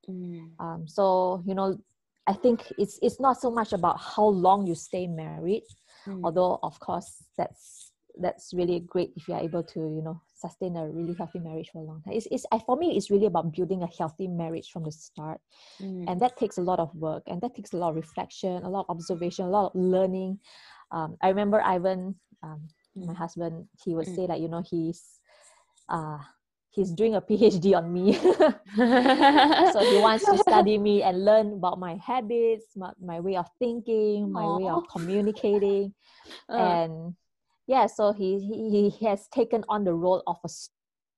Mm. 0.08 0.50
um, 0.58 0.88
so 0.88 1.42
you 1.46 1.54
know 1.54 1.78
i 2.26 2.32
think 2.32 2.72
it's 2.78 2.99
it's 3.02 3.20
not 3.20 3.40
so 3.40 3.50
much 3.50 3.72
about 3.72 4.00
how 4.00 4.25
long 4.26 4.66
you 4.66 4.75
stay 4.75 5.06
married 5.06 5.62
Mm. 6.06 6.25
although 6.25 6.58
of 6.62 6.80
course 6.80 7.22
that's 7.37 7.92
that's 8.18 8.52
really 8.54 8.80
great 8.80 9.12
if 9.16 9.28
you're 9.28 9.38
able 9.38 9.62
to 9.62 9.80
you 9.80 10.02
know 10.02 10.20
sustain 10.34 10.76
a 10.76 10.88
really 10.88 11.14
healthy 11.14 11.38
marriage 11.38 11.68
for 11.70 11.78
a 11.82 11.84
long 11.84 12.00
time 12.02 12.14
it's, 12.14 12.26
it's 12.30 12.46
I, 12.50 12.58
for 12.58 12.76
me 12.76 12.96
it's 12.96 13.10
really 13.10 13.26
about 13.26 13.52
building 13.52 13.82
a 13.82 13.87
healthy 13.99 14.26
marriage 14.26 14.70
from 14.70 14.84
the 14.84 14.92
start 14.92 15.40
Mm. 15.80 16.08
and 16.08 16.20
that 16.20 16.37
takes 16.37 16.58
a 16.58 16.62
lot 16.62 16.80
of 16.80 16.94
work 16.94 17.22
and 17.26 17.40
that 17.42 17.54
takes 17.54 17.72
a 17.72 17.76
lot 17.76 17.90
of 17.90 17.96
reflection 17.96 18.62
a 18.64 18.68
lot 18.70 18.87
of 18.88 18.96
observation 18.96 19.44
a 19.44 19.50
lot 19.50 19.66
of 19.66 19.80
learning 19.80 20.38
um, 20.92 21.16
i 21.22 21.28
remember 21.28 21.60
ivan 21.62 22.14
um, 22.42 22.68
my 22.96 23.12
Mm. 23.12 23.16
husband 23.16 23.68
he 23.84 23.94
would 23.94 24.08
Mm. 24.08 24.14
say 24.16 24.26
like 24.26 24.40
you 24.40 24.49
know 24.49 24.62
he's 24.62 25.20
uh 25.88 26.18
he's 26.70 26.90
doing 26.92 27.14
a 27.14 27.20
phd 27.20 27.76
on 27.76 27.92
me. 27.92 28.14
So 29.72 29.80
he 29.80 29.98
wants 30.00 30.24
to 30.30 30.38
study 30.38 30.78
me 30.78 31.02
and 31.02 31.24
learn 31.24 31.52
about 31.54 31.78
my 31.78 31.96
habits 31.96 32.66
my, 32.76 32.92
my 33.02 33.20
way 33.20 33.36
of 33.36 33.46
thinking 33.58 34.32
my 34.32 34.46
way 34.46 34.68
of 34.68 34.84
communicating. 34.88 35.94
Uh, 36.48 36.56
and 36.58 37.14
yeah 37.66 37.86
so 37.86 38.12
he, 38.12 38.38
he 38.38 38.90
he 38.90 39.06
has 39.06 39.26
taken 39.28 39.64
on 39.68 39.84
the 39.84 39.92
role 39.94 40.22
of 40.26 40.36
a 40.44 40.48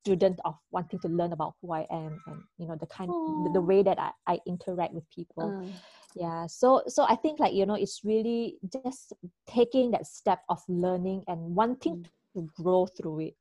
student 0.05 0.39
of 0.45 0.55
wanting 0.71 0.99
to 1.01 1.09
learn 1.09 1.33
about 1.33 1.55
who 1.61 1.73
i 1.73 1.87
am 1.91 2.21
and 2.27 2.41
you 2.59 2.67
know 2.69 2.77
the 2.81 2.87
kind 2.87 3.09
the, 3.09 3.51
the 3.55 3.61
way 3.61 3.83
that 3.83 3.99
I, 3.99 4.11
I 4.27 4.39
interact 4.47 4.95
with 4.95 5.05
people. 5.11 5.53
Uh, 5.59 5.73
yeah 6.15 6.47
so 6.47 6.83
so 6.87 7.05
i 7.09 7.17
think 7.17 7.41
like 7.41 7.55
you 7.55 7.65
know 7.67 7.75
it's 7.75 8.01
really 8.05 8.59
just 8.85 9.13
taking 9.47 9.91
that 9.93 10.07
step 10.07 10.41
of 10.49 10.61
learning 10.69 11.25
and 11.29 11.41
wanting 11.57 11.97
Mm. 11.97 12.05
To 12.35 12.49
grow 12.57 12.87
through 12.87 13.21
it. 13.21 13.35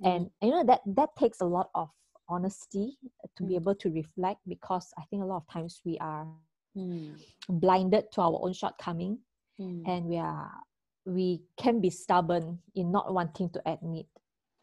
Mm, 0.00 0.06
and 0.06 0.30
you 0.42 0.50
know 0.50 0.64
that 0.64 0.80
that 0.86 1.10
takes 1.18 1.40
a 1.40 1.44
lot 1.46 1.70
of 1.74 1.88
honesty 2.28 2.96
to 3.36 3.42
be 3.44 3.54
Mm. 3.54 3.56
able 3.56 3.74
to 3.74 3.90
reflect 3.90 4.40
because 4.48 4.92
i 4.98 5.02
think 5.10 5.22
a 5.22 5.26
lot 5.26 5.36
of 5.36 5.48
times 5.48 5.80
we 5.84 5.98
are 5.98 6.26
mm, 6.76 7.14
blinded 7.48 8.10
to 8.12 8.20
our 8.20 8.38
own 8.42 8.52
shortcoming 8.52 9.18
mm, 9.60 9.84
and 9.86 10.06
we 10.06 10.16
are 10.18 10.50
we 11.04 11.42
can 11.56 11.80
be 11.80 11.90
stubborn 11.90 12.58
in 12.74 12.90
not 12.92 13.12
wanting 13.12 13.50
to 13.50 13.60
admit. 13.66 14.06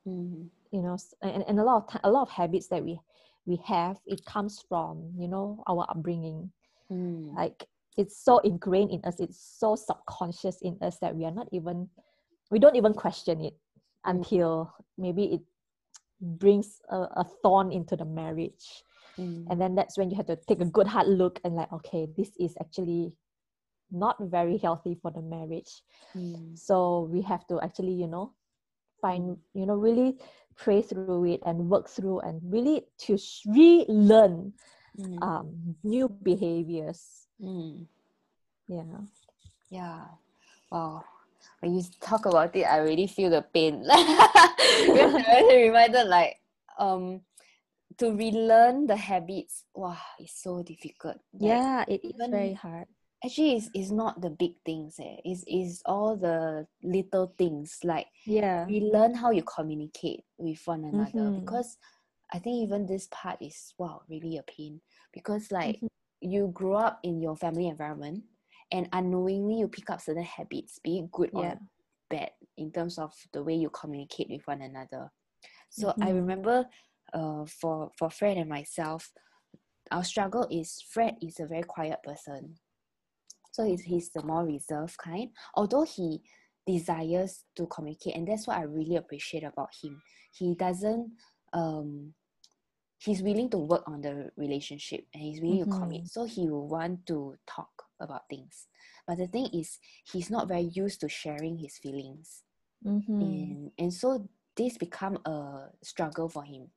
Mm, 0.07 0.49
you 0.71 0.81
know 0.81 0.97
and, 1.21 1.43
and 1.47 1.59
a 1.59 1.63
lot 1.63 1.83
of 1.93 1.99
a 2.03 2.09
lot 2.09 2.21
of 2.23 2.29
habits 2.29 2.67
that 2.69 2.83
we 2.83 2.99
we 3.45 3.57
have 3.65 3.97
it 4.05 4.23
comes 4.25 4.63
from 4.67 5.11
you 5.17 5.27
know 5.27 5.63
our 5.67 5.85
upbringing. 5.89 6.51
Mm, 6.91 7.35
like 7.35 7.65
it's 7.97 8.17
so 8.23 8.37
ingrained 8.39 8.91
in 8.91 9.01
us 9.03 9.19
it's 9.19 9.39
so 9.59 9.75
subconscious 9.75 10.61
in 10.61 10.77
us 10.81 10.97
that 11.01 11.15
we 11.15 11.25
are 11.25 11.31
not 11.31 11.47
even 11.51 11.87
we 12.51 12.59
don't 12.59 12.75
even 12.75 12.93
question 12.93 13.41
it. 13.41 13.53
Until 14.05 14.73
maybe 14.97 15.25
it 15.33 15.41
brings 16.21 16.81
a, 16.89 16.97
a 16.97 17.25
thorn 17.41 17.71
into 17.71 17.95
the 17.95 18.05
marriage. 18.05 18.83
Mm, 19.19 19.47
and 19.49 19.61
then 19.61 19.75
that's 19.75 19.97
when 19.97 20.09
you 20.09 20.17
have 20.17 20.27
to 20.27 20.37
take 20.47 20.61
a 20.61 20.65
good 20.65 20.87
hard 20.87 21.07
look 21.07 21.39
and 21.43 21.55
like 21.55 21.71
okay 21.73 22.07
this 22.15 22.31
is 22.39 22.55
actually 22.61 23.17
not 23.91 24.15
very 24.19 24.57
healthy 24.57 24.97
for 25.01 25.11
the 25.11 25.21
marriage. 25.21 25.81
Mm, 26.15 26.57
so 26.57 27.09
we 27.11 27.21
have 27.21 27.45
to 27.47 27.59
actually 27.61 27.93
you 27.93 28.07
know 28.07 28.33
find 29.01 29.37
you 29.53 29.65
know 29.65 29.75
really 29.75 30.17
pray 30.55 30.81
through 30.81 31.25
it 31.25 31.41
and 31.45 31.69
work 31.69 31.87
through 31.87 32.19
and 32.19 32.41
really 32.43 32.83
to 32.99 33.17
relearn 33.47 34.53
mm, 34.99 35.21
um, 35.21 35.75
new 35.83 36.09
behaviors. 36.09 37.27
Mm. 37.41 37.87
yeah. 38.67 38.83
Yeah. 39.69 40.05
Wow. 40.71 41.03
When 41.59 41.75
you 41.75 41.83
talk 41.99 42.25
about 42.25 42.55
it, 42.55 42.63
I 42.63 42.77
really 42.77 43.07
feel 43.07 43.29
the 43.29 43.41
pain. 43.41 43.81
because 43.87 45.13
I'm 45.13 45.25
really 45.47 45.67
reminded 45.69 46.07
like 46.07 46.37
um 46.77 47.21
to 47.97 48.11
relearn 48.15 48.87
the 48.87 48.95
habits, 48.95 49.65
wow, 49.73 49.97
it's 50.19 50.41
so 50.41 50.63
difficult. 50.63 51.17
Like, 51.33 51.59
yeah 51.59 51.85
it 51.87 52.01
is 52.03 52.15
even- 52.15 52.31
very 52.31 52.53
hard 52.53 52.87
Actually 53.23 53.57
it's, 53.57 53.69
it's 53.73 53.91
not 53.91 54.21
the 54.21 54.29
big 54.29 54.53
things, 54.63 54.95
eh. 54.97 55.17
It's, 55.25 55.43
it's 55.45 55.81
all 55.85 56.15
the 56.15 56.65
little 56.83 57.33
things 57.37 57.79
like 57.83 58.07
yeah 58.25 58.63
relearn 58.65 59.13
how 59.13 59.31
you 59.31 59.43
communicate 59.43 60.23
with 60.37 60.61
one 60.65 60.85
another 60.85 61.11
Mhm. 61.35 61.41
because 61.41 61.75
I 62.31 62.39
think 62.39 62.63
even 62.63 62.85
this 62.85 63.09
part 63.11 63.41
is 63.41 63.73
wow 63.77 64.03
really 64.07 64.37
a 64.37 64.43
pain 64.43 64.79
because 65.11 65.51
like 65.51 65.81
Mhm. 65.83 65.89
you 66.21 66.47
grew 66.53 66.75
up 66.75 66.99
in 67.03 67.19
your 67.19 67.35
family 67.35 67.67
environment 67.67 68.23
and 68.71 68.87
unknowingly 68.93 69.59
you 69.59 69.67
pick 69.67 69.89
up 69.89 70.01
certain 70.01 70.23
habits 70.23 70.79
be 70.83 70.99
it 70.99 71.11
good 71.11 71.31
yeah. 71.33 71.53
or 71.53 71.59
bad 72.09 72.31
in 72.57 72.71
terms 72.71 72.97
of 72.97 73.13
the 73.33 73.43
way 73.43 73.55
you 73.55 73.69
communicate 73.69 74.27
with 74.29 74.41
one 74.45 74.61
another. 74.61 75.11
So 75.69 75.93
I 76.01 76.09
Mhm. 76.09 76.15
remember 76.15 76.65
uh 77.13 77.45
for 77.45 77.91
for 77.97 78.09
Fred 78.09 78.37
and 78.37 78.49
myself 78.49 79.11
our 79.91 80.03
struggle 80.03 80.47
is 80.51 80.81
Fred 80.91 81.15
is 81.21 81.39
a 81.39 81.47
very 81.47 81.63
quiet 81.63 81.99
person. 82.03 82.55
So 83.51 83.63
he's, 83.65 83.81
he's 83.81 84.11
the 84.11 84.21
more 84.23 84.45
reserved 84.45 84.97
kind 84.97 85.29
although 85.55 85.83
he 85.83 86.21
desires 86.67 87.45
to 87.55 87.65
communicate 87.67 88.15
and 88.15 88.27
that's 88.27 88.45
what 88.45 88.57
i 88.57 88.61
really 88.61 88.95
appreciate 88.95 89.43
about 89.43 89.69
him. 89.81 89.99
He 90.33 90.53
doesn't 90.55 91.11
um 91.53 92.13
he's 92.99 93.23
willing 93.23 93.49
to 93.49 93.57
work 93.57 93.83
on 93.87 94.01
the 94.01 94.29
relationship 94.37 95.05
and 95.13 95.23
he's 95.23 95.41
willing 95.41 95.63
to 95.65 95.69
commit. 95.71 96.03
Mhm. 96.03 96.07
so 96.07 96.25
he 96.25 96.49
will 96.49 96.67
want 96.67 97.05
to 97.07 97.35
talk 97.47 97.78
about 97.99 98.27
things. 98.29 98.67
But 99.07 99.17
the 99.17 99.27
thing 99.27 99.47
is 99.53 99.79
he's 100.03 100.29
not 100.29 100.47
very 100.47 100.69
used 100.73 101.01
to 101.01 101.09
sharing 101.09 101.57
his 101.57 101.77
feelings. 101.77 102.43
Mhm. 102.85 103.21
and 103.21 103.71
and 103.77 103.93
so 103.93 104.27
this 104.55 104.77
become 104.77 105.17
a 105.25 105.67
struggle 105.83 106.29
for 106.29 106.43
him. 106.43 106.71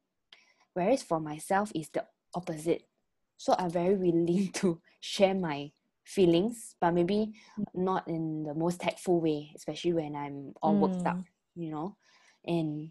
Whereas 0.74 1.02
for 1.02 1.20
myself 1.20 1.70
is 1.74 1.88
the 1.90 2.04
opposite. 2.35 2.88
So 3.37 3.54
i'm 3.58 3.70
very 3.70 3.94
willing 3.96 4.50
to 4.62 4.80
share 5.00 5.35
my 5.35 5.70
feelings 6.04 6.74
but 6.80 6.92
maybe 6.94 7.32
not 7.74 8.06
in 8.08 8.42
the 8.44 8.54
most 8.54 8.80
tactful 8.80 9.20
way 9.20 9.52
especially 9.54 9.92
when 9.92 10.16
i'm 10.16 10.52
all 10.62 10.74
worked 10.76 11.06
up 11.06 11.16
Mm. 11.18 11.26
you 11.54 11.70
know? 11.70 11.96
And 12.44 12.90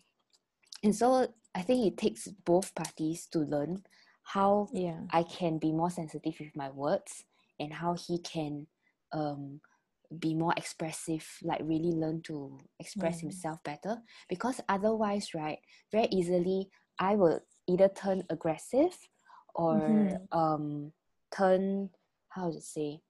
and 0.84 0.96
so 0.96 1.28
i 1.56 1.62
think 1.62 1.86
it 1.86 1.98
takes 1.98 2.28
both 2.46 2.74
parties 2.76 3.28
to 3.28 3.40
learn 3.40 3.84
how 4.24 4.68
yeah. 4.72 5.00
I 5.12 5.24
can 5.24 5.58
be 5.58 5.72
more 5.72 5.90
sensitive 5.90 6.36
with 6.40 6.56
my 6.56 6.70
words 6.70 7.26
and 7.62 7.74
how 7.74 7.96
he 8.08 8.20
can 8.20 8.68
um 9.14 9.62
be 10.20 10.36
more 10.36 10.54
expressive, 10.58 11.26
like 11.44 11.62
really 11.64 11.92
learn 11.94 12.22
to 12.24 12.60
express 12.80 13.20
Mm. 13.20 13.22
himself 13.22 13.64
better. 13.64 13.98
Because 14.30 14.62
otherwise, 14.70 15.34
right, 15.36 15.60
very 15.92 16.08
easily 16.12 16.70
I 17.00 17.16
will 17.16 17.42
either 17.68 17.90
turn 17.90 18.24
aggressive 18.30 18.98
or 19.56 19.78
Mhm. 19.78 20.28
um 20.34 20.94
turn 21.36 21.92
how 22.30 22.52
to 22.52 22.62
say 22.62 23.02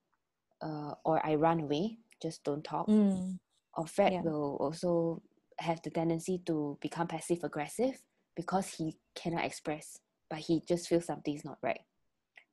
uh 0.61 0.95
or 1.05 1.25
I 1.25 1.35
run 1.35 1.61
away, 1.61 1.99
just 2.21 2.43
don't 2.43 2.63
talk. 2.63 2.89
Mm. 2.89 3.39
Or 3.75 3.87
Fred 3.87 4.13
Yeah. 4.13 4.23
will 4.23 4.57
also 4.61 5.23
have 5.59 5.81
the 5.83 5.91
tendency 5.91 6.39
to 6.47 6.77
become 6.81 7.07
passive 7.07 7.43
aggressive 7.43 8.01
because 8.35 8.73
he 8.75 8.97
cannot 9.15 9.45
express, 9.45 9.99
but 10.29 10.39
he 10.39 10.61
just 10.67 10.87
feels 10.89 11.05
something 11.05 11.35
is 11.35 11.45
not 11.45 11.59
right. 11.63 11.81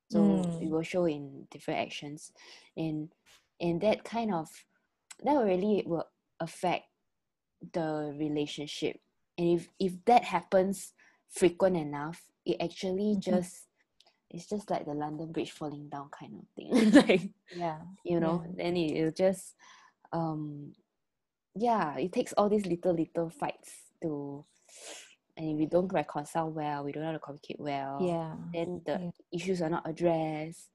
So 0.08 0.52
it 0.60 0.68
Mm. 0.68 0.70
will 0.70 0.82
show 0.82 1.06
in 1.06 1.46
different 1.50 1.80
actions, 1.80 2.32
and 2.76 3.12
and 3.60 3.80
that 3.82 4.04
kind 4.04 4.32
of 4.34 4.48
that 5.24 5.34
really 5.44 5.82
will 5.86 6.06
affect 6.40 6.86
the 7.72 8.14
relationship. 8.18 9.00
And 9.36 9.60
if 9.60 9.68
if 9.78 10.04
that 10.06 10.24
happens 10.24 10.94
frequent 11.28 11.76
enough, 11.76 12.22
it 12.44 12.56
actually 12.62 13.16
Mhm. 13.16 13.22
just 13.22 13.66
it's 14.30 14.48
just 14.48 14.70
like 14.70 14.86
the 14.86 14.94
London 14.94 15.32
Bridge 15.32 15.52
falling 15.52 15.88
down 15.88 16.10
kind 16.10 16.34
of 16.40 16.46
thing. 16.56 16.92
like 17.08 17.30
yeah 17.50 17.80
you 18.04 18.20
know, 18.20 18.42
Yeah. 18.42 18.52
then 18.56 18.76
it, 18.76 18.96
it'll 18.96 19.12
just 19.12 19.54
um 20.12 20.72
yeah, 21.54 21.96
it 21.98 22.12
takes 22.12 22.32
all 22.34 22.48
these 22.48 22.66
little 22.66 22.94
little 22.94 23.30
fights 23.30 23.72
to 24.02 24.44
and 25.38 25.48
if 25.50 25.56
we 25.56 25.66
don't 25.66 25.92
reconcile 25.92 26.50
well, 26.50 26.84
we 26.84 26.92
don't 26.92 27.02
know 27.02 27.08
how 27.08 27.12
to 27.14 27.20
communicate 27.20 27.60
well, 27.60 28.04
yeah 28.06 28.34
then 28.52 28.82
the 28.84 29.00
yeah. 29.00 29.10
issues 29.32 29.62
are 29.62 29.70
not 29.70 29.88
addressed. 29.88 30.68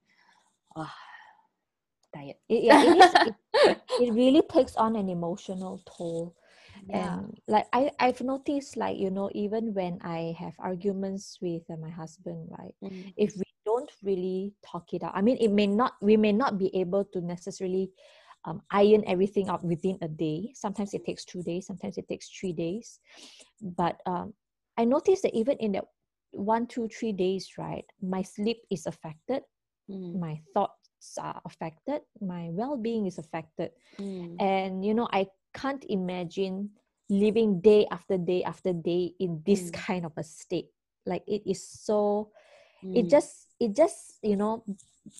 Ah, 0.76 0.94
tired. 2.14 2.36
it, 2.48 2.64
yeah, 2.64 2.82
it, 2.82 2.96
is, 2.96 3.14
it, 3.24 3.34
it 4.00 4.12
really 4.14 4.42
takes 4.50 4.74
on 4.76 4.96
an 4.96 5.08
emotional 5.08 5.80
toll 5.86 6.34
Yeah. 6.88 7.20
and 7.20 7.38
like 7.48 7.66
I, 7.72 7.90
i've 8.00 8.20
noticed 8.20 8.76
like 8.76 8.98
you 8.98 9.10
know 9.10 9.30
even 9.34 9.72
when 9.74 9.98
i 10.02 10.34
have 10.38 10.54
arguments 10.58 11.38
with 11.40 11.62
uh, 11.70 11.76
my 11.76 11.90
husband 11.90 12.48
right 12.58 12.74
Mm, 12.82 13.12
if 13.16 13.34
we 13.36 13.44
don't 13.64 13.90
really 14.02 14.52
talk 14.64 14.92
it 14.92 15.02
out 15.02 15.12
i 15.14 15.22
mean 15.22 15.38
it 15.40 15.50
may 15.50 15.66
not 15.66 15.94
we 16.02 16.16
may 16.16 16.32
not 16.32 16.58
be 16.58 16.74
able 16.76 17.04
to 17.12 17.20
necessarily 17.20 17.90
um, 18.44 18.60
iron 18.70 19.02
everything 19.06 19.48
out 19.48 19.64
within 19.64 19.96
a 20.02 20.08
day 20.08 20.52
sometimes 20.54 20.92
it 20.92 21.04
takes 21.04 21.24
two 21.24 21.42
days 21.42 21.66
sometimes 21.66 21.96
it 21.96 22.06
takes 22.08 22.28
three 22.28 22.52
days 22.52 23.00
but 23.62 23.96
um, 24.06 24.34
i 24.78 24.84
noticed 24.84 25.22
that 25.22 25.34
even 25.34 25.56
in 25.58 25.72
that 25.72 25.84
one 26.32 26.66
two 26.66 26.88
three 26.88 27.12
days 27.12 27.52
right 27.58 27.84
my 28.02 28.22
sleep 28.22 28.58
is 28.70 28.86
affected 28.86 29.42
mm, 29.90 30.18
my 30.18 30.40
thoughts 30.52 31.18
are 31.20 31.40
affected 31.44 32.00
my 32.20 32.48
well-being 32.50 33.06
is 33.06 33.18
affected. 33.18 33.70
Mm, 34.00 34.36
and 34.40 34.84
you 34.84 34.94
know 34.94 35.08
i 35.12 35.26
can't 35.54 35.84
imagine 35.88 36.70
living 37.08 37.60
day 37.60 37.86
after 37.90 38.16
day 38.18 38.42
after 38.42 38.72
day 38.72 39.12
in 39.20 39.42
this 39.46 39.70
Mm. 39.70 39.72
kind 39.72 40.04
of 40.06 40.12
a 40.16 40.24
state. 40.24 40.70
Like 41.06 41.22
it 41.26 41.42
is 41.46 41.62
so 41.68 42.30
it 42.94 43.04
mm, 43.04 43.10
just 43.10 43.48
it 43.60 43.76
just 43.76 44.18
you 44.22 44.36
know 44.36 44.64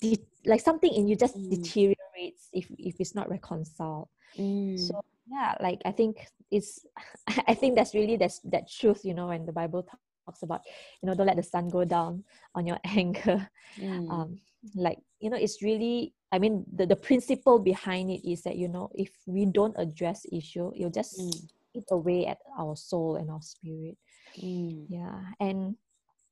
de- 0.01 0.25
like 0.45 0.61
something 0.61 0.91
in 0.91 1.07
you 1.07 1.15
just 1.15 1.35
Mm. 1.37 1.49
deteriorates 1.49 2.49
if 2.53 2.69
if 2.77 2.95
it's 2.99 3.13
not 3.15 3.29
reconciled. 3.29 4.09
Mm, 4.39 4.77
so 4.77 5.01
yeah 5.27 5.55
like 5.59 5.79
i 5.85 5.91
think 5.91 6.27
it's 6.51 6.85
i 7.47 7.53
think 7.53 7.75
that's 7.75 7.93
really 7.93 8.17
that's 8.17 8.39
that 8.41 8.69
truth 8.69 9.01
you 9.03 9.13
know 9.13 9.27
when 9.27 9.45
the 9.45 9.51
bible 9.51 9.85
talks 10.25 10.43
about 10.43 10.61
you 11.01 11.07
know 11.07 11.15
don't 11.15 11.27
let 11.27 11.35
the 11.35 11.43
sun 11.43 11.69
go 11.69 11.85
down 11.85 12.23
on 12.55 12.65
your 12.65 12.79
anger. 12.85 13.47
Mm, 13.79 14.09
um 14.09 14.39
like 14.73 14.97
you 15.19 15.29
know 15.29 15.37
it's 15.37 15.61
really 15.61 16.13
i 16.31 16.39
mean 16.39 16.65
the, 16.73 16.85
the 16.85 16.95
principle 16.95 17.59
behind 17.59 18.09
it 18.09 18.27
is 18.27 18.41
that 18.43 18.57
you 18.57 18.67
know 18.67 18.89
if 18.95 19.11
we 19.27 19.45
don't 19.45 19.75
address 19.77 20.25
issue 20.31 20.71
you'll 20.75 20.89
just 20.89 21.19
mm, 21.19 21.49
eat 21.75 21.85
away 21.91 22.25
at 22.25 22.39
our 22.57 22.75
soul 22.75 23.17
and 23.17 23.29
our 23.29 23.41
spirit. 23.41 23.97
Mm, 24.41 24.85
yeah 24.89 25.21
and 25.39 25.75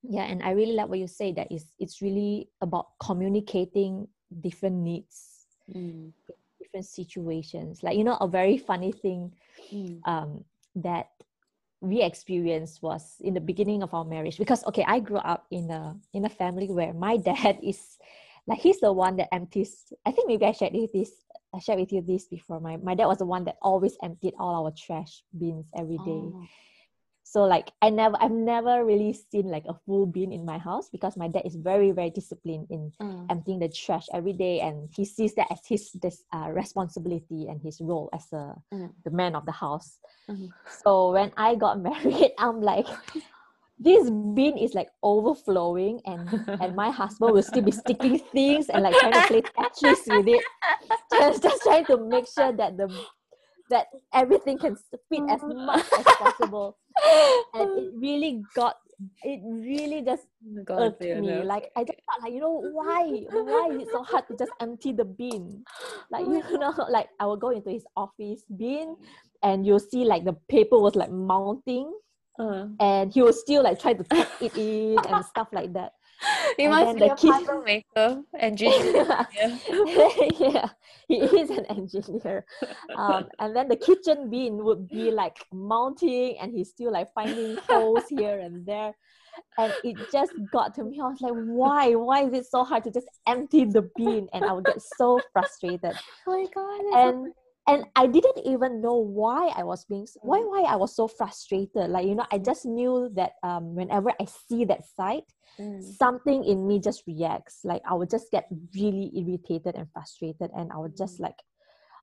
yeah 0.02 0.24
and 0.24 0.42
i 0.44 0.52
really 0.52 0.74
like 0.74 0.90
what 0.90 1.00
you 1.00 1.08
say 1.08 1.32
that 1.32 1.52
is 1.52 1.72
it's 1.80 2.02
really 2.02 2.50
about 2.62 2.88
communicating 3.00 4.08
different 4.42 4.76
needs 4.76 5.46
mm, 5.70 6.12
different 6.74 7.08
situations. 7.08 7.84
Like 7.84 7.98
you 7.98 8.04
know 8.04 8.18
a 8.22 8.28
very 8.28 8.58
funny 8.58 8.92
thing 8.92 9.34
mm, 9.74 10.04
um 10.06 10.44
that 10.76 11.08
we 11.82 12.02
experienced 12.02 12.82
was 12.82 13.18
in 13.22 13.34
the 13.34 13.42
beginning 13.42 13.84
of 13.84 13.94
our 13.94 14.06
marriage. 14.06 14.38
Because 14.38 14.66
okay 14.66 14.86
i 14.88 15.00
grew 15.00 15.18
up 15.18 15.46
in 15.52 15.70
a 15.72 15.96
in 16.14 16.26
a 16.26 16.30
family 16.30 16.70
where 16.70 16.94
my 16.94 17.18
dad 17.30 17.60
is 17.64 17.98
like 18.48 18.60
he's 18.60 18.80
the 18.82 18.92
one 18.94 19.18
that 19.18 19.34
empties. 19.34 19.94
I 20.06 20.12
think 20.12 20.28
maybe 20.28 20.46
i 20.46 20.52
shared 20.54 20.74
with 20.74 20.94
this 20.94 21.26
i 21.54 21.60
shared 21.60 21.80
with 21.80 21.94
you 21.94 22.02
this 22.02 22.28
before. 22.28 22.60
My, 22.60 22.78
my 22.78 22.96
dad 22.96 23.08
was 23.08 23.20
the 23.20 23.26
one 23.26 23.46
that 23.46 23.58
always 23.62 23.98
emptied 24.04 24.34
all 24.40 24.66
our 24.66 24.72
trash 24.76 25.24
bins 25.38 25.70
every 25.76 26.00
day. 26.00 26.34
Oh, 26.36 26.50
so 27.34 27.44
like 27.50 27.68
i 27.82 27.90
never 27.90 28.16
i've 28.22 28.38
never 28.54 28.86
really 28.86 29.12
seen 29.12 29.48
like 29.56 29.66
a 29.68 29.74
full 29.86 30.06
bin 30.06 30.30
in 30.32 30.46
my 30.46 30.60
house 30.62 30.88
because 30.96 31.18
my 31.18 31.28
dad 31.28 31.42
is 31.50 31.56
very 31.58 31.90
very 31.90 32.12
disciplined 32.14 32.68
in 32.70 32.92
uh, 33.02 33.26
emptying 33.34 33.58
the 33.58 33.70
trash 33.70 34.06
every 34.14 34.34
day 34.46 34.62
and 34.62 34.76
he 34.96 35.04
sees 35.04 35.34
that 35.34 35.48
as 35.50 35.62
his 35.66 35.90
this 36.06 36.18
uh, 36.36 36.48
responsibility 36.54 37.42
and 37.50 37.58
his 37.68 37.82
role 37.82 38.08
as 38.14 38.26
a 38.34 38.54
Mm. 38.74 38.90
the 39.06 39.12
man 39.22 39.34
of 39.40 39.44
the 39.50 39.56
house. 39.66 39.90
Mhm. 40.30 40.54
so 40.82 41.12
when 41.18 41.30
i 41.38 41.50
got 41.66 41.82
married 41.90 42.32
i'm 42.38 42.62
like 42.62 42.86
this 43.88 44.10
bin 44.38 44.56
is 44.58 44.74
like 44.80 44.90
overflowing 45.02 46.00
and 46.06 46.22
and 46.62 46.76
my 46.76 46.90
husband 47.02 47.34
will 47.34 47.42
still 47.52 47.66
be 47.66 47.72
sticking 47.84 48.18
things 48.32 48.70
and 48.70 48.84
like 48.86 48.96
trying 49.02 49.18
to 49.20 49.26
play 49.28 49.42
tetris 49.58 50.06
with 50.08 50.28
it. 50.38 50.44
Just, 51.20 51.44
just 51.44 51.60
trying 51.68 51.86
to 51.92 51.98
make 51.98 52.28
sure 52.28 52.54
that 52.62 52.78
the 52.78 52.88
that 53.70 53.88
everything 54.14 54.58
can 54.60 54.76
fit 55.10 55.24
as 55.30 55.42
much 55.44 55.88
as 56.00 56.06
possible 56.22 56.78
and 57.54 57.70
it 57.80 57.92
really 57.96 58.44
got 58.56 58.76
it 59.24 59.42
really 59.44 60.02
just 60.02 60.28
irked 60.78 61.02
me. 61.02 61.42
no. 61.42 61.42
Like 61.44 61.72
I 61.76 61.84
just 61.84 62.00
thought, 62.06 62.22
like 62.24 62.34
you 62.34 62.40
know, 62.40 62.62
why 62.72 63.26
why 63.32 63.70
is 63.74 63.88
it 63.88 63.92
so 63.92 64.04
hard 64.04 64.28
to 64.28 64.38
just 64.38 64.52
empty 64.60 64.92
the 64.94 65.04
bin? 65.06 65.64
Like 66.12 66.26
you 66.26 66.58
know, 66.58 66.74
like 66.90 67.10
I 67.20 67.26
will 67.26 67.38
go 67.38 67.50
into 67.50 67.70
his 67.70 67.86
office 67.98 68.44
bin, 68.56 68.96
and 69.42 69.66
you'll 69.66 69.80
see 69.80 70.06
like 70.06 70.24
the 70.24 70.34
paper 70.48 70.78
was 70.80 70.96
like 70.96 71.12
mounting, 71.12 71.92
Uh, 72.40 72.66
and 72.80 73.12
he 73.14 73.22
was 73.22 73.40
still 73.42 73.62
like 73.64 73.80
trying 73.80 73.98
to 73.98 74.04
tuck 74.06 74.30
it 74.42 74.56
in 74.58 74.98
and 75.10 75.26
stuff 75.26 75.50
like 75.52 75.74
that. 75.74 75.94
he 76.58 76.68
must 76.68 76.94
be 76.96 77.00
the 77.00 77.14
a 77.14 77.16
kid- 77.16 77.32
puzzle 77.32 77.64
maker, 77.64 78.22
engineer. 78.40 79.28
yeah. 80.40 80.70
he 81.08 81.16
is 81.16 81.50
an 81.50 81.66
engineer. 81.66 82.46
Um, 82.96 83.28
and 83.40 83.56
then 83.56 83.68
the 83.68 83.76
kitchen 83.76 84.30
bin 84.30 84.64
would 84.64 84.90
be 84.90 85.12
like 85.12 85.38
mounting, 85.52 86.38
and 86.40 86.54
he's 86.54 86.70
still 86.70 86.92
like 86.92 87.14
finding 87.14 87.58
holes 87.68 88.04
here 88.10 88.40
and 88.40 88.66
there. 88.66 88.94
And 89.58 89.74
it 89.84 89.98
just 90.12 90.32
got 90.52 90.74
to 90.76 90.84
me. 90.84 91.00
I 91.00 91.08
was 91.08 91.22
like, 91.22 91.34
why? 91.34 91.96
Why 91.96 92.24
is 92.26 92.34
it 92.34 92.46
so 92.46 92.64
hard 92.64 92.84
to 92.86 92.92
just 92.92 93.08
empty 93.28 93.66
the 93.66 93.90
bin? 93.96 94.28
And 94.34 94.46
I 94.46 94.54
would 94.54 94.66
get 94.66 94.82
so 94.98 95.20
frustrated. 95.32 95.94
Oh 96.28 96.32
my 96.32 96.46
God. 96.54 97.08
And 97.08 97.34
and 97.68 97.86
I 97.96 98.08
didn't 98.08 98.40
even 98.46 98.82
know 98.82 98.98
why 98.98 99.48
I 99.56 99.64
was 99.64 99.86
being 99.86 100.08
why 100.22 100.40
Mm. 100.40 100.50
why 100.50 100.62
I 100.68 100.76
was 100.76 100.96
so 100.96 101.08
frustrated. 101.08 101.90
Like 101.90 102.06
you 102.06 102.16
know, 102.16 102.26
I 102.32 102.38
just 102.38 102.66
knew 102.66 103.10
that 103.16 103.34
um, 103.44 103.76
whenever 103.76 104.12
I 104.20 104.26
see 104.26 104.66
that 104.66 104.86
sight, 104.86 105.24
Mm, 105.60 105.80
something 105.80 106.44
in 106.44 106.66
me 106.68 106.80
just 106.80 107.04
reacts 107.06 107.60
like 107.64 107.82
i 107.86 107.94
would 107.94 108.10
just 108.10 108.32
get 108.32 108.48
really 108.76 109.12
irritated 109.16 109.76
and 109.76 109.88
frustrated 109.94 110.50
and 110.56 110.72
i 110.72 110.78
would 110.78 110.98
just 110.98 111.20
Mm. 111.20 111.24
like 111.30 111.40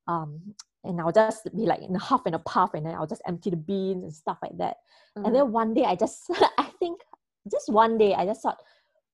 um 0.07 0.55
and 0.85 1.01
i'll 1.01 1.13
just 1.13 1.45
be 1.57 1.65
like 1.67 1.81
in 1.83 1.95
a 1.97 1.99
huff 1.99 2.23
and 2.27 2.35
a 2.35 2.39
puff 2.39 2.75
and 2.75 2.87
then 2.87 2.95
i'll 2.95 3.07
just 3.07 3.23
empty 3.27 3.51
the 3.51 3.57
beans 3.57 4.05
and 4.05 4.15
stuff 4.15 4.39
like 4.43 4.57
that 4.59 4.77
mm, 5.19 5.25
and 5.27 5.35
then 5.35 5.51
one 5.51 5.75
day 5.75 5.85
i 5.85 5.97
just 5.97 6.31
i 6.59 6.71
think 6.79 7.01
just 7.51 7.69
one 7.73 7.99
day 7.99 8.15
i 8.15 8.25
just 8.25 8.43
thought 8.43 8.63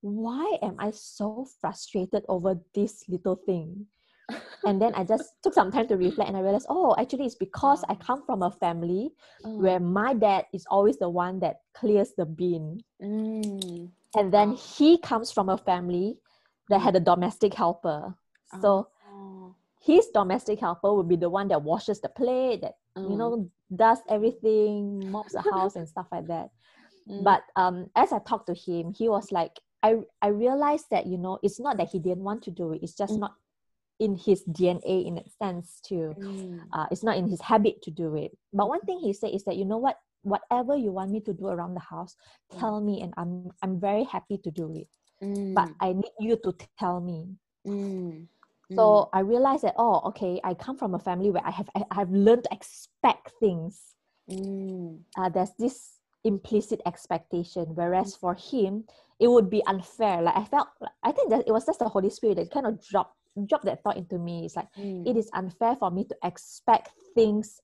why 0.03 0.59
am 0.63 0.77
i 0.79 0.91
so 0.91 1.47
frustrated 1.61 2.23
over 2.29 2.59
this 2.75 3.05
little 3.09 3.37
thing 3.47 3.87
and 4.65 4.81
then 4.81 4.95
i 4.95 5.05
just 5.05 5.35
took 5.43 5.55
some 5.55 5.71
time 5.71 5.87
to 5.87 5.97
reflect 5.97 6.29
and 6.29 6.37
i 6.37 6.41
realized 6.41 6.67
oh 6.69 6.95
actually 6.99 7.27
it's 7.27 7.35
because 7.35 7.85
i 7.89 7.95
come 7.95 8.23
from 8.25 8.43
a 8.43 8.51
family 8.51 9.11
mm, 9.45 9.61
where 9.61 9.81
my 9.81 10.13
dad 10.15 10.45
is 10.53 10.67
always 10.71 10.99
the 10.99 11.09
one 11.09 11.41
that 11.41 11.61
clears 11.75 12.13
the 12.17 12.27
bin. 12.27 12.83
Mm, 13.01 13.91
and 14.17 14.33
then 14.33 14.51
Wow. 14.51 14.57
he 14.57 14.99
comes 14.99 15.31
from 15.33 15.49
a 15.49 15.57
family 15.59 16.19
that 16.69 16.81
had 16.81 16.97
a 16.97 17.01
domestic 17.01 17.55
helper. 17.55 18.15
So 18.47 18.89
oh, 19.07 19.55
his 19.81 20.09
domestic 20.09 20.61
helper 20.61 20.93
would 20.95 21.09
be 21.09 21.17
the 21.17 21.31
one 21.31 21.49
that 21.49 21.63
washes 21.63 22.01
the 22.01 22.09
plate 22.09 22.63
that 22.63 22.75
you 23.03 23.17
mm, 23.17 23.17
know 23.17 23.51
does 23.75 23.99
everything 24.09 25.11
mops 25.11 25.33
the 25.33 25.43
house 25.43 25.77
and 25.77 25.89
stuff 25.89 26.07
like 26.13 26.27
that. 26.29 26.51
Mm, 27.09 27.15
but 27.19 27.43
um 27.57 27.91
as 27.97 28.13
i 28.13 28.19
talked 28.21 28.47
to 28.47 28.55
him 28.55 28.93
he 28.93 29.09
was 29.09 29.31
like 29.33 29.61
i 29.83 29.97
i 30.23 30.29
realized 30.29 30.87
that 30.91 31.07
you 31.07 31.17
know 31.19 31.39
it's 31.43 31.61
not 31.61 31.77
that 31.77 31.89
he 31.91 31.99
didn't 31.99 32.25
want 32.25 32.43
to 32.43 32.51
do 32.51 32.73
it 32.73 32.81
it's 32.83 32.95
just 32.97 33.17
Mm. 33.17 33.21
not 33.21 33.35
in 33.99 34.17
his 34.17 34.45
dna 34.45 35.07
in 35.07 35.19
a 35.19 35.25
sense 35.43 35.81
to 35.89 36.15
mm, 36.19 36.61
uh, 36.73 36.87
it's 36.91 37.03
not 37.05 37.17
in 37.17 37.29
his 37.29 37.41
habit 37.41 37.81
to 37.83 37.91
do 37.91 38.17
it. 38.17 38.37
But 38.53 38.69
one 38.69 38.81
thing 38.83 38.99
he 38.99 39.13
said 39.13 39.31
is 39.35 39.45
that 39.45 39.57
you 39.57 39.65
know 39.65 39.79
what? 39.79 39.97
Whatever 40.23 40.77
you 40.77 40.91
want 40.93 41.11
me 41.13 41.21
to 41.21 41.33
do 41.33 41.47
around 41.49 41.75
the 41.75 41.81
house 41.81 42.17
Mm. 42.53 42.61
tell 42.61 42.81
me 42.81 43.01
and 43.03 43.13
i'm 43.17 43.51
i'm 43.63 43.81
very 43.81 44.05
happy 44.05 44.39
to 44.39 44.51
do 44.51 44.73
it. 44.75 44.87
Mm, 45.23 45.55
but 45.55 45.69
i 45.81 45.93
need 45.93 46.13
you 46.21 46.37
to 46.45 46.55
tell 46.79 47.01
me. 47.01 47.35
Mm, 47.67 48.27
so 48.77 49.09
i 49.13 49.21
realized 49.21 49.63
that 49.65 49.75
oh 49.79 50.01
okay 50.07 50.41
i 50.45 50.53
come 50.55 50.77
from 50.77 50.95
a 50.95 50.99
family 50.99 51.31
where 51.31 51.47
i 51.47 51.51
have 51.51 51.69
i 51.75 51.83
have 51.95 52.11
learned 52.11 52.45
to 52.45 52.53
expect 52.55 53.33
things. 53.41 53.95
Mm, 54.31 55.01
uh, 55.19 55.29
there's 55.29 55.53
this 55.59 55.99
implicit 56.25 56.81
expectation 56.87 57.65
whereas 57.75 58.15
for 58.17 58.35
him 58.35 58.85
it 59.21 59.29
would 59.29 59.49
be 59.49 59.63
unfair. 59.67 60.23
Like 60.23 60.37
i 60.37 60.45
felt 60.45 60.69
i 61.03 61.13
think 61.13 61.31
that 61.31 61.47
it 61.47 61.53
was 61.53 61.65
just 61.67 61.79
the 61.79 61.89
holy 61.89 62.11
spirit 62.11 62.37
that 62.37 62.51
kind 62.51 62.67
of 62.67 62.81
dropped 62.83 63.16
dropped 63.45 63.65
that 63.67 63.83
thought 63.83 63.97
into 63.97 64.19
me. 64.19 64.47
It's 64.47 64.57
like 64.57 64.69
mm, 64.79 65.07
it 65.07 65.17
is 65.17 65.31
unfair 65.35 65.77
for 65.77 65.91
me 65.91 66.05
to 66.05 66.17
expect 66.25 66.91
things 67.15 67.61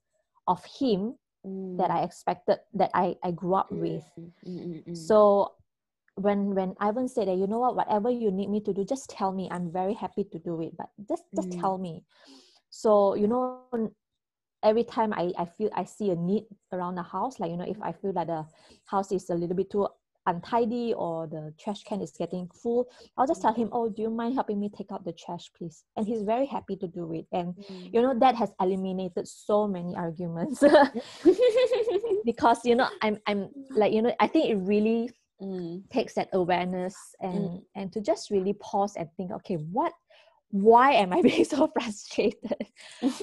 of 0.47 0.65
him 0.65 1.15
mm, 1.47 1.79
that 1.79 1.91
i 1.91 2.03
expected 2.03 2.59
that 2.75 2.91
i 2.95 3.15
i 3.23 3.31
grew 3.31 3.55
up 3.55 3.71
with. 3.71 4.05
Mm, 4.19 4.33
mm, 4.47 4.67
mm, 4.67 4.85
mm, 4.89 4.97
so 4.97 5.53
when 6.17 6.55
when 6.55 6.75
Ivan 6.79 7.09
said 7.09 7.29
that 7.29 7.37
you 7.37 7.47
know 7.47 7.59
what? 7.59 7.77
Whatever 7.77 8.11
you 8.11 8.31
need 8.31 8.51
me 8.51 8.61
to 8.61 8.73
do 8.73 8.85
just 8.85 9.09
tell 9.09 9.33
me. 9.33 9.49
I'm 9.51 9.73
very 9.73 9.95
happy 9.95 10.25
to 10.25 10.39
do 10.39 10.61
it 10.61 10.77
but 10.77 10.91
just 11.09 11.25
just 11.35 11.51
tell 11.53 11.79
me. 11.79 12.05
So 12.69 13.15
you 13.15 13.27
know 13.27 13.65
every 14.63 14.85
time 14.85 15.13
I 15.13 15.33
I 15.39 15.45
feel 15.47 15.71
I 15.75 15.85
see 15.85 16.11
a 16.11 16.17
need 16.17 16.45
around 16.73 16.97
the 16.97 17.03
house 17.03 17.41
like 17.41 17.51
you 17.51 17.57
know 17.57 17.65
if 17.67 17.81
I 17.83 17.93
feel 17.93 18.13
that 18.13 18.27
the 18.27 18.45
house 18.87 19.11
is 19.13 19.31
a 19.31 19.35
little 19.35 19.57
bit 19.57 19.71
too 19.71 19.89
untidy 20.27 20.95
or 20.97 21.27
the 21.27 21.53
trash 21.59 21.83
can 21.85 22.01
is 22.01 22.13
getting 22.13 22.49
full, 22.49 22.89
I'll 23.17 23.27
just 23.27 23.43
tell 23.43 23.55
him, 23.55 23.69
"Oh, 23.73 23.89
do 23.89 24.03
you 24.03 24.11
mind 24.11 24.35
helping 24.35 24.61
me 24.61 24.69
take 24.69 24.93
out 24.93 25.05
the 25.05 25.13
trash, 25.13 25.51
please?" 25.57 25.85
And 25.97 26.07
he's 26.07 26.23
very 26.23 26.47
happy 26.47 26.77
to 26.77 26.87
do 26.87 27.13
it. 27.13 27.27
And 27.33 27.55
mm. 27.55 27.93
you 27.93 28.03
know 28.03 28.19
that 28.19 28.37
has 28.37 28.51
eliminated 28.61 29.27
so 29.29 29.67
many 29.67 29.95
arguments 29.97 30.63
because 32.25 32.65
you 32.65 32.75
know 32.75 32.89
I'm 33.03 33.19
I'm 33.27 33.49
like 33.71 33.93
you 33.93 34.03
know 34.03 34.15
I 34.21 34.27
think 34.27 34.51
it 34.51 34.57
really 34.57 35.11
mm. 35.41 35.83
takes 35.91 36.15
that 36.15 36.29
awareness 36.33 36.95
and 37.21 37.35
mm. 37.35 37.63
and 37.75 37.93
to 37.93 38.01
just 38.01 38.31
really 38.31 38.55
pause 38.55 38.97
and 38.97 39.09
think, 39.17 39.33
okay, 39.33 39.57
what 39.57 39.93
why 40.53 40.93
am 40.93 41.13
I 41.13 41.23
being 41.23 41.45
so 41.45 41.69
frustrated? 41.73 42.67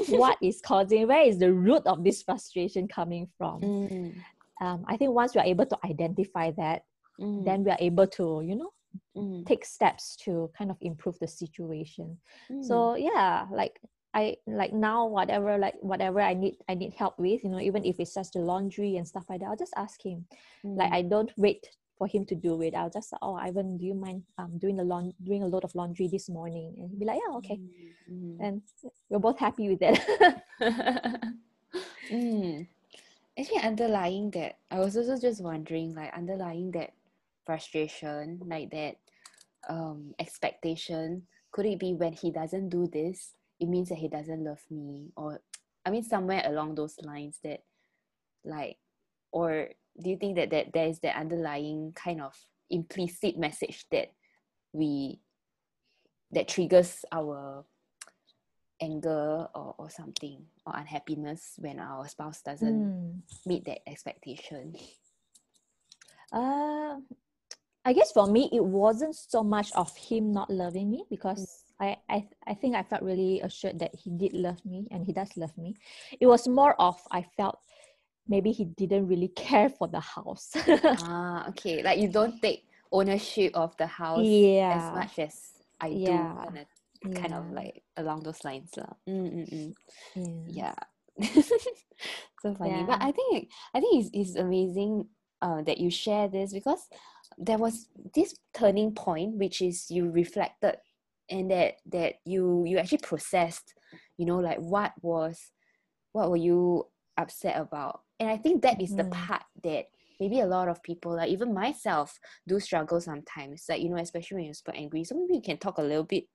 what 0.09 0.37
is 0.41 0.61
causing? 0.61 1.07
Where 1.07 1.21
is 1.21 1.37
the 1.37 1.53
root 1.53 1.83
of 1.85 2.03
this 2.03 2.23
frustration 2.23 2.87
coming 2.87 3.27
from? 3.37 3.61
Mm. 3.61 4.15
Um, 4.61 4.83
I 4.87 4.97
think 4.97 5.11
once 5.11 5.33
we 5.33 5.41
are 5.41 5.47
able 5.47 5.65
to 5.67 5.77
identify 5.85 6.51
that, 6.57 6.83
mm. 7.19 7.45
then 7.45 7.63
we 7.63 7.71
are 7.71 7.77
able 7.79 8.07
to, 8.07 8.41
you 8.45 8.55
know, 8.55 8.71
mm. 9.15 9.45
take 9.45 9.65
steps 9.65 10.15
to 10.17 10.49
kind 10.57 10.71
of 10.71 10.77
improve 10.81 11.17
the 11.19 11.27
situation. 11.27 12.17
So 12.61 12.95
mm. 12.95 13.03
yeah, 13.03 13.45
like 13.51 13.79
I 14.13 14.37
like 14.47 14.73
now 14.73 15.05
whatever 15.05 15.57
like 15.57 15.75
whatever 15.81 16.21
I 16.21 16.33
need 16.33 16.55
I 16.67 16.73
need 16.73 16.93
help 16.93 17.19
with, 17.19 17.43
you 17.43 17.49
know, 17.49 17.59
even 17.59 17.85
if 17.85 17.99
it's 17.99 18.13
just 18.13 18.33
the 18.33 18.39
laundry 18.39 18.97
and 18.97 19.07
stuff 19.07 19.25
like 19.29 19.41
that, 19.41 19.47
I'll 19.47 19.55
just 19.55 19.73
ask 19.75 20.03
him. 20.03 20.25
Like 20.63 20.91
mm. 20.91 20.95
I 20.95 21.01
don't 21.03 21.31
wait 21.37 21.67
for 21.97 22.07
him 22.07 22.25
to 22.25 22.35
do 22.35 22.61
it. 22.61 22.73
I'll 22.73 22.89
just 22.89 23.13
oh 23.21 23.35
Ivan, 23.35 23.77
do 23.77 23.85
you 23.85 23.93
mind 23.93 24.23
um 24.37 24.57
doing 24.57 24.77
the 24.77 24.83
laun- 24.83 25.13
doing 25.23 25.43
a 25.43 25.47
load 25.47 25.63
of 25.63 25.75
laundry 25.75 26.07
this 26.07 26.29
morning? 26.29 26.73
And 26.79 26.89
he'll 26.89 26.99
be 26.99 27.05
like, 27.05 27.19
yeah, 27.19 27.35
okay. 27.37 27.59
Mm-hmm. 28.11 28.43
And 28.43 28.61
we're 29.09 29.19
both 29.19 29.37
happy 29.37 29.69
with 29.69 29.79
that. 29.79 30.43
mm. 32.11 32.67
Actually, 33.37 33.61
underlying 33.61 34.31
that, 34.31 34.57
I 34.69 34.79
was 34.79 34.97
also 34.97 35.17
just 35.17 35.41
wondering, 35.41 35.95
like 35.95 36.13
underlying 36.13 36.71
that 36.71 36.91
frustration, 37.49 38.37
like 38.45 38.69
that 38.69 39.01
um 39.65 40.13
expectation, 40.21 41.25
could 41.49 41.65
it 41.65 41.79
be 41.81 41.97
when 41.97 42.13
he 42.13 42.29
doesn't 42.29 42.69
do 42.69 42.85
this, 42.85 43.33
it 43.59 43.67
means 43.67 43.89
that 43.89 43.97
he 43.97 44.07
doesn't 44.07 44.45
love 44.45 44.61
me, 44.69 45.09
or 45.17 45.41
I 45.83 45.89
mean 45.89 46.03
somewhere 46.03 46.43
along 46.45 46.75
those 46.75 46.93
lines 47.01 47.39
that, 47.41 47.65
like, 48.45 48.77
or 49.33 49.73
do 49.97 50.09
you 50.11 50.17
think 50.21 50.37
that, 50.37 50.51
that 50.51 50.69
there 50.73 50.85
is 50.85 50.99
that 51.01 51.17
underlying 51.17 51.91
kind 51.97 52.21
of 52.21 52.37
implicit 52.69 53.33
message 53.33 53.85
that 53.89 54.13
we 54.71 55.19
that 56.29 56.47
triggers 56.47 57.01
our 57.11 57.65
anger 58.79 59.49
or, 59.57 59.73
or 59.81 59.89
something 59.89 60.45
or 60.65 60.73
unhappiness 60.77 61.57
when 61.57 61.79
our 61.79 62.07
spouse 62.07 62.45
doesn't 62.45 62.77
mm. 62.85 63.17
meet 63.49 63.65
that 63.65 63.81
expectation? 63.89 64.77
Uh 66.31 67.01
i 67.85 67.93
guess 67.93 68.11
for 68.11 68.27
me 68.27 68.49
it 68.51 68.63
wasn't 68.63 69.15
so 69.15 69.43
much 69.43 69.71
of 69.73 69.95
him 69.95 70.31
not 70.31 70.49
loving 70.49 70.89
me 70.89 71.03
because. 71.09 71.63
I, 71.81 71.95
I 72.09 72.27
I 72.45 72.55
think 72.55 72.75
I 72.75 72.83
felt 72.83 73.03
really 73.03 73.39
assured 73.39 73.79
that 73.79 73.95
he 73.95 74.11
did 74.11 74.33
love 74.33 74.59
me 74.65 74.89
and 74.91 75.05
he 75.05 75.13
does 75.13 75.31
love 75.37 75.57
me. 75.57 75.77
It 76.19 76.27
was 76.27 76.45
more 76.45 76.75
of 76.75 76.99
I 77.09 77.23
felt 77.37 77.57
maybe 78.29 78.51
he 78.51 78.65
didn't 78.65 79.07
really 79.07 79.27
care 79.35 79.69
for 79.69 79.87
the 79.87 79.99
house. 79.99 80.51
ah, 81.03 81.49
okay. 81.49 81.83
Like 81.83 81.99
you 81.99 82.07
don't 82.07 82.39
take 82.41 82.63
ownership 82.91 83.51
of 83.55 83.75
the 83.77 83.87
house 83.87 84.23
yeah. 84.23 84.77
as 84.77 84.93
much 84.93 85.19
as 85.19 85.35
I 85.81 85.87
yeah. 85.87 86.07
do. 86.07 86.45
Kind 86.45 86.57
of, 86.57 86.67
yeah. 87.03 87.21
kind 87.21 87.33
of 87.33 87.51
like 87.51 87.83
along 87.97 88.23
those 88.23 88.43
lines. 88.45 88.71
Mm, 89.07 89.73
Yeah. 90.15 90.75
yeah. 91.17 91.25
so 92.41 92.55
funny. 92.55 92.83
But 92.87 93.01
I 93.01 93.11
think 93.11 93.49
I 93.73 93.79
think 93.81 94.05
it's, 94.05 94.09
it's 94.13 94.35
amazing 94.35 95.07
uh, 95.41 95.61
that 95.63 95.79
you 95.79 95.89
share 95.89 96.27
this 96.27 96.53
because 96.53 96.87
there 97.37 97.57
was 97.57 97.87
this 98.13 98.35
turning 98.53 98.93
point 98.93 99.35
which 99.35 99.61
is 99.61 99.89
you 99.89 100.09
reflected 100.09 100.75
and 101.29 101.51
that 101.51 101.75
that 101.85 102.15
you 102.25 102.63
you 102.65 102.77
actually 102.77 102.97
processed 102.97 103.73
you 104.17 104.25
know 104.25 104.37
like 104.37 104.57
what 104.57 104.93
was 105.01 105.51
what 106.11 106.29
were 106.29 106.37
you 106.37 106.85
upset 107.17 107.59
about 107.59 108.01
and 108.19 108.29
i 108.29 108.37
think 108.37 108.61
that 108.61 108.81
is 108.81 108.95
the 108.95 109.03
mm. 109.03 109.11
part 109.11 109.43
that 109.63 109.85
maybe 110.19 110.41
a 110.41 110.45
lot 110.45 110.67
of 110.67 110.83
people 110.83 111.15
like 111.15 111.29
even 111.29 111.53
myself 111.53 112.19
do 112.47 112.59
struggle 112.59 112.99
sometimes 112.99 113.65
like 113.69 113.81
you 113.81 113.89
know 113.89 113.97
especially 113.97 114.35
when 114.35 114.45
you're 114.45 114.53
super 114.53 114.75
angry 114.75 115.03
so 115.03 115.15
maybe 115.15 115.33
we 115.33 115.41
can 115.41 115.57
talk 115.57 115.77
a 115.77 115.81
little 115.81 116.03
bit 116.03 116.25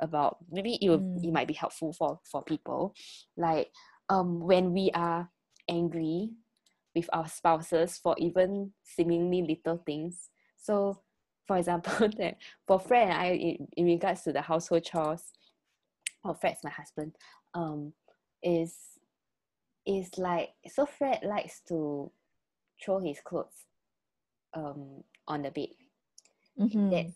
about 0.00 0.38
maybe 0.50 0.78
it, 0.80 0.88
will, 0.88 0.98
mm. 0.98 1.24
it 1.24 1.32
might 1.32 1.48
be 1.48 1.54
helpful 1.54 1.92
for 1.92 2.20
for 2.30 2.42
people 2.42 2.94
like 3.36 3.70
um 4.08 4.40
when 4.40 4.72
we 4.72 4.90
are 4.94 5.28
angry 5.68 6.30
with 6.94 7.08
our 7.12 7.28
spouses 7.28 7.98
for 7.98 8.14
even 8.18 8.72
seemingly 8.82 9.42
little 9.42 9.82
things 9.84 10.30
so 10.56 11.00
for 11.46 11.56
example 11.56 12.08
that 12.18 12.36
for 12.66 12.78
fred 12.78 13.08
and 13.08 13.18
i 13.18 13.26
in, 13.28 13.68
in 13.76 13.86
regards 13.86 14.22
to 14.22 14.32
the 14.32 14.42
household 14.42 14.84
chores 14.84 15.32
or 16.24 16.34
fred's 16.34 16.64
my 16.64 16.70
husband 16.70 17.12
um 17.54 17.92
is 18.42 18.74
is 19.86 20.16
like 20.18 20.50
so 20.68 20.86
Fred 20.86 21.20
likes 21.24 21.60
to 21.68 22.10
throw 22.82 23.00
his 23.00 23.20
clothes 23.24 23.66
um 24.54 25.02
on 25.26 25.42
the 25.42 25.50
bed. 25.50 25.68
Mm-hmm. 26.60 26.90
That's 26.90 27.14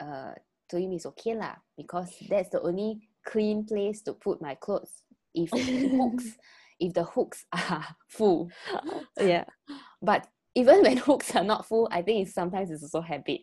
uh 0.00 0.34
to 0.70 0.76
him 0.78 0.92
is 0.92 1.06
okay 1.06 1.34
lah 1.34 1.56
because 1.76 2.12
that's 2.28 2.50
the 2.50 2.60
only 2.60 3.08
clean 3.24 3.64
place 3.64 4.02
to 4.02 4.12
put 4.12 4.42
my 4.42 4.54
clothes. 4.54 5.04
If 5.34 5.50
he 5.52 5.88
hooks 5.96 6.36
if 6.82 6.94
the 6.94 7.04
hooks 7.04 7.46
are 7.52 7.86
full. 8.08 8.50
yeah. 9.20 9.44
But 10.02 10.26
even 10.54 10.82
when 10.82 10.96
hooks 11.08 11.34
are 11.34 11.44
not 11.44 11.66
full, 11.66 11.88
I 11.90 12.02
think 12.02 12.26
it's 12.26 12.34
sometimes 12.34 12.70
it's 12.70 12.82
also 12.82 13.00
habit. 13.00 13.42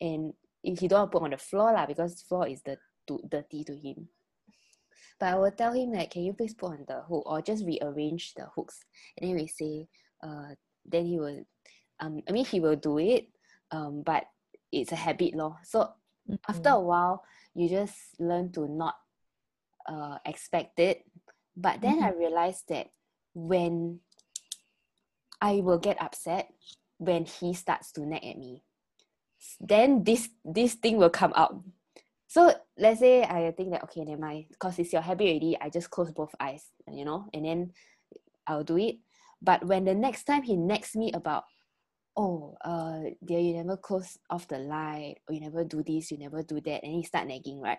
And 0.00 0.34
if 0.62 0.82
you 0.82 0.88
don't 0.88 1.10
put 1.10 1.22
on 1.22 1.30
the 1.30 1.38
floor 1.38 1.72
lah, 1.72 1.86
because 1.86 2.22
floor 2.22 2.48
is 2.48 2.60
the 2.62 2.76
too 3.06 3.20
dirty 3.28 3.64
to 3.64 3.74
him. 3.76 4.08
But 5.18 5.28
I 5.28 5.36
will 5.36 5.52
tell 5.52 5.72
him 5.72 5.92
like, 5.92 6.10
can 6.10 6.24
you 6.24 6.32
please 6.32 6.54
put 6.54 6.72
on 6.72 6.84
the 6.88 7.02
hook 7.02 7.24
or 7.26 7.42
just 7.42 7.64
rearrange 7.64 8.34
the 8.34 8.46
hooks? 8.56 8.80
And 9.16 9.28
then 9.28 9.36
we 9.36 9.46
say, 9.46 9.86
uh, 10.22 10.56
then 10.84 11.06
he 11.06 11.18
will, 11.18 11.44
um, 12.00 12.20
I 12.28 12.32
mean, 12.32 12.44
he 12.44 12.58
will 12.58 12.76
do 12.76 12.98
it, 12.98 13.28
um, 13.70 14.02
but 14.04 14.24
it's 14.72 14.92
a 14.92 14.96
habit 14.96 15.34
law. 15.34 15.58
So 15.62 15.80
mm-hmm. 15.80 16.34
after 16.48 16.70
a 16.70 16.80
while, 16.80 17.22
you 17.54 17.68
just 17.68 17.94
learn 18.18 18.50
to 18.52 18.66
not 18.66 18.94
uh, 19.86 20.18
expect 20.24 20.78
it. 20.78 21.04
But 21.56 21.80
then 21.80 21.96
mm-hmm. 21.96 22.04
I 22.04 22.18
realized 22.18 22.64
that 22.68 22.88
when 23.34 24.00
I 25.40 25.60
will 25.60 25.78
get 25.78 26.00
upset 26.00 26.50
when 26.98 27.24
he 27.24 27.54
starts 27.54 27.92
to 27.92 28.06
nag 28.06 28.24
at 28.24 28.38
me, 28.38 28.62
then 29.60 30.04
this 30.04 30.28
this 30.44 30.74
thing 30.74 30.98
will 30.98 31.10
come 31.10 31.32
out 31.34 31.62
so 32.30 32.54
let's 32.78 33.00
say 33.00 33.24
I 33.24 33.50
think 33.56 33.72
that 33.72 33.82
okay, 33.90 34.04
never 34.04 34.22
mind, 34.22 34.46
because 34.54 34.78
it's 34.78 34.92
your 34.92 35.02
habit 35.02 35.26
already. 35.26 35.58
I 35.60 35.68
just 35.68 35.90
close 35.90 36.12
both 36.12 36.30
eyes, 36.38 36.62
you 36.86 37.04
know, 37.04 37.26
and 37.34 37.44
then 37.44 37.72
I'll 38.46 38.62
do 38.62 38.78
it. 38.78 39.02
But 39.42 39.66
when 39.66 39.84
the 39.84 39.94
next 39.94 40.30
time 40.30 40.44
he 40.44 40.54
nags 40.54 40.94
me 40.94 41.10
about, 41.10 41.42
oh, 42.16 42.54
uh, 42.64 43.10
dear, 43.24 43.40
you 43.40 43.54
never 43.54 43.76
close 43.76 44.16
off 44.30 44.46
the 44.46 44.58
light, 44.58 45.16
or 45.26 45.34
you 45.34 45.40
never 45.40 45.64
do 45.64 45.82
this, 45.82 46.12
you 46.12 46.18
never 46.18 46.44
do 46.44 46.60
that, 46.60 46.84
and 46.84 46.92
he 46.94 47.02
start 47.02 47.26
nagging, 47.26 47.60
right? 47.60 47.78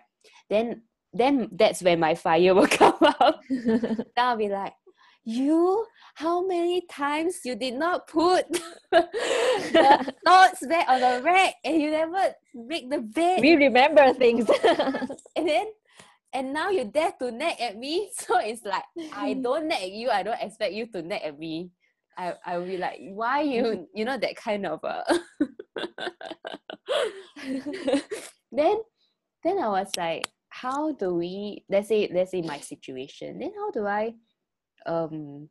Then 0.50 0.82
then 1.12 1.48
that's 1.52 1.82
when 1.82 2.00
my 2.00 2.14
fire 2.14 2.54
will 2.56 2.66
come 2.66 2.96
out. 3.20 3.40
then 3.48 4.04
I'll 4.16 4.36
be 4.36 4.48
like, 4.48 4.74
you? 5.24 5.86
How 6.14 6.44
many 6.44 6.82
times 6.90 7.40
you 7.44 7.54
did 7.54 7.74
not 7.74 8.06
put 8.06 8.44
the 8.90 10.14
thoughts 10.24 10.66
back 10.66 10.86
on 10.88 11.00
the 11.00 11.22
rack 11.24 11.54
and 11.64 11.80
you 11.80 11.90
never 11.90 12.34
make 12.54 12.90
the 12.90 13.00
bed? 13.00 13.40
We 13.40 13.54
remember 13.54 14.12
things. 14.12 14.50
And 15.36 15.48
then 15.48 15.66
and 16.34 16.52
now 16.52 16.70
you 16.70 16.84
dare 16.84 17.12
to 17.20 17.30
nag 17.30 17.60
at 17.60 17.78
me? 17.78 18.10
So 18.14 18.38
it's 18.40 18.64
like 18.64 18.84
i 19.14 19.34
don't 19.34 19.68
nag 19.68 19.82
at 19.82 19.92
you. 19.92 20.10
I 20.10 20.22
don't 20.22 20.40
expect 20.40 20.72
you 20.74 20.86
to 20.92 21.02
nag 21.02 21.22
at 21.22 21.38
me. 21.38 21.70
I 22.16 22.34
i 22.44 22.58
will 22.58 22.66
be 22.66 22.76
like 22.76 23.00
why 23.12 23.40
you 23.40 23.88
you 23.94 24.04
know 24.04 24.18
that 24.18 24.36
kind 24.36 24.66
of 24.66 24.84
uh 24.84 25.02
then 28.52 28.76
then 29.42 29.58
i 29.58 29.68
was 29.68 29.88
like 29.96 30.28
how 30.52 30.92
do 30.92 31.14
we 31.14 31.64
let's 31.70 31.88
say 31.88 32.10
let's 32.12 32.30
say 32.30 32.42
my 32.42 32.60
situation 32.60 33.38
then 33.38 33.52
how 33.56 33.70
do 33.70 33.86
i 33.86 34.12
um 34.84 35.48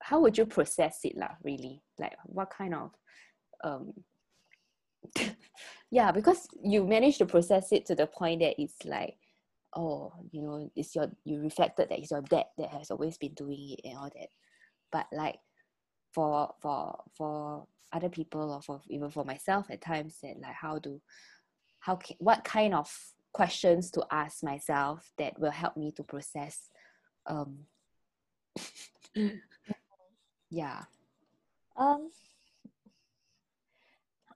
how 0.00 0.20
would 0.20 0.36
you 0.36 0.46
process 0.46 1.00
it 1.04 1.16
lah 1.16 1.36
really? 1.44 1.82
Like 1.98 2.16
what 2.24 2.50
kind 2.50 2.74
of 2.74 2.90
um 3.62 3.92
yeah 5.90 6.12
because 6.12 6.48
you 6.62 6.86
managed 6.86 7.18
to 7.18 7.26
process 7.26 7.72
it 7.72 7.86
to 7.86 7.94
the 7.94 8.06
point 8.06 8.40
that 8.40 8.60
it's 8.60 8.84
like 8.84 9.16
oh 9.76 10.12
you 10.32 10.42
know 10.42 10.70
it's 10.74 10.94
your 10.94 11.10
you 11.24 11.40
reflected 11.40 11.88
that 11.88 11.98
it's 11.98 12.10
your 12.10 12.22
dad 12.22 12.46
that 12.58 12.70
has 12.70 12.90
always 12.90 13.18
been 13.18 13.34
doing 13.34 13.76
it 13.76 13.88
and 13.88 13.98
all 13.98 14.10
that. 14.16 14.28
But 14.90 15.06
like 15.12 15.38
for 16.14 16.54
for 16.60 16.98
for 17.16 17.66
other 17.92 18.08
people 18.08 18.52
or 18.52 18.62
for 18.62 18.80
even 18.88 19.10
for 19.10 19.24
myself 19.24 19.70
at 19.70 19.80
times 19.82 20.16
that 20.22 20.40
like 20.40 20.54
how 20.54 20.78
do 20.78 21.00
how 21.80 21.96
can, 21.96 22.16
what 22.18 22.44
kind 22.44 22.74
of 22.74 22.90
questions 23.32 23.90
to 23.90 24.04
ask 24.10 24.42
myself 24.42 25.12
that 25.18 25.38
will 25.38 25.50
help 25.50 25.76
me 25.76 25.92
to 25.92 26.02
process 26.02 26.68
um 27.26 27.58
yeah 30.50 30.82
um 31.76 32.10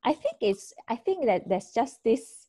I 0.05 0.13
think 0.13 0.37
it's 0.41 0.75
I 0.87 0.97
think 0.97 1.25
that 1.27 1.49
there's 1.49 1.73
just 1.73 2.05
this 2.05 2.47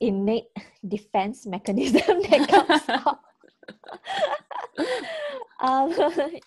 innate 0.00 0.48
defense 0.88 1.46
mechanism 1.46 2.22
that 2.30 2.48
comes 2.48 2.88
up. 2.88 3.20
um, 5.60 5.92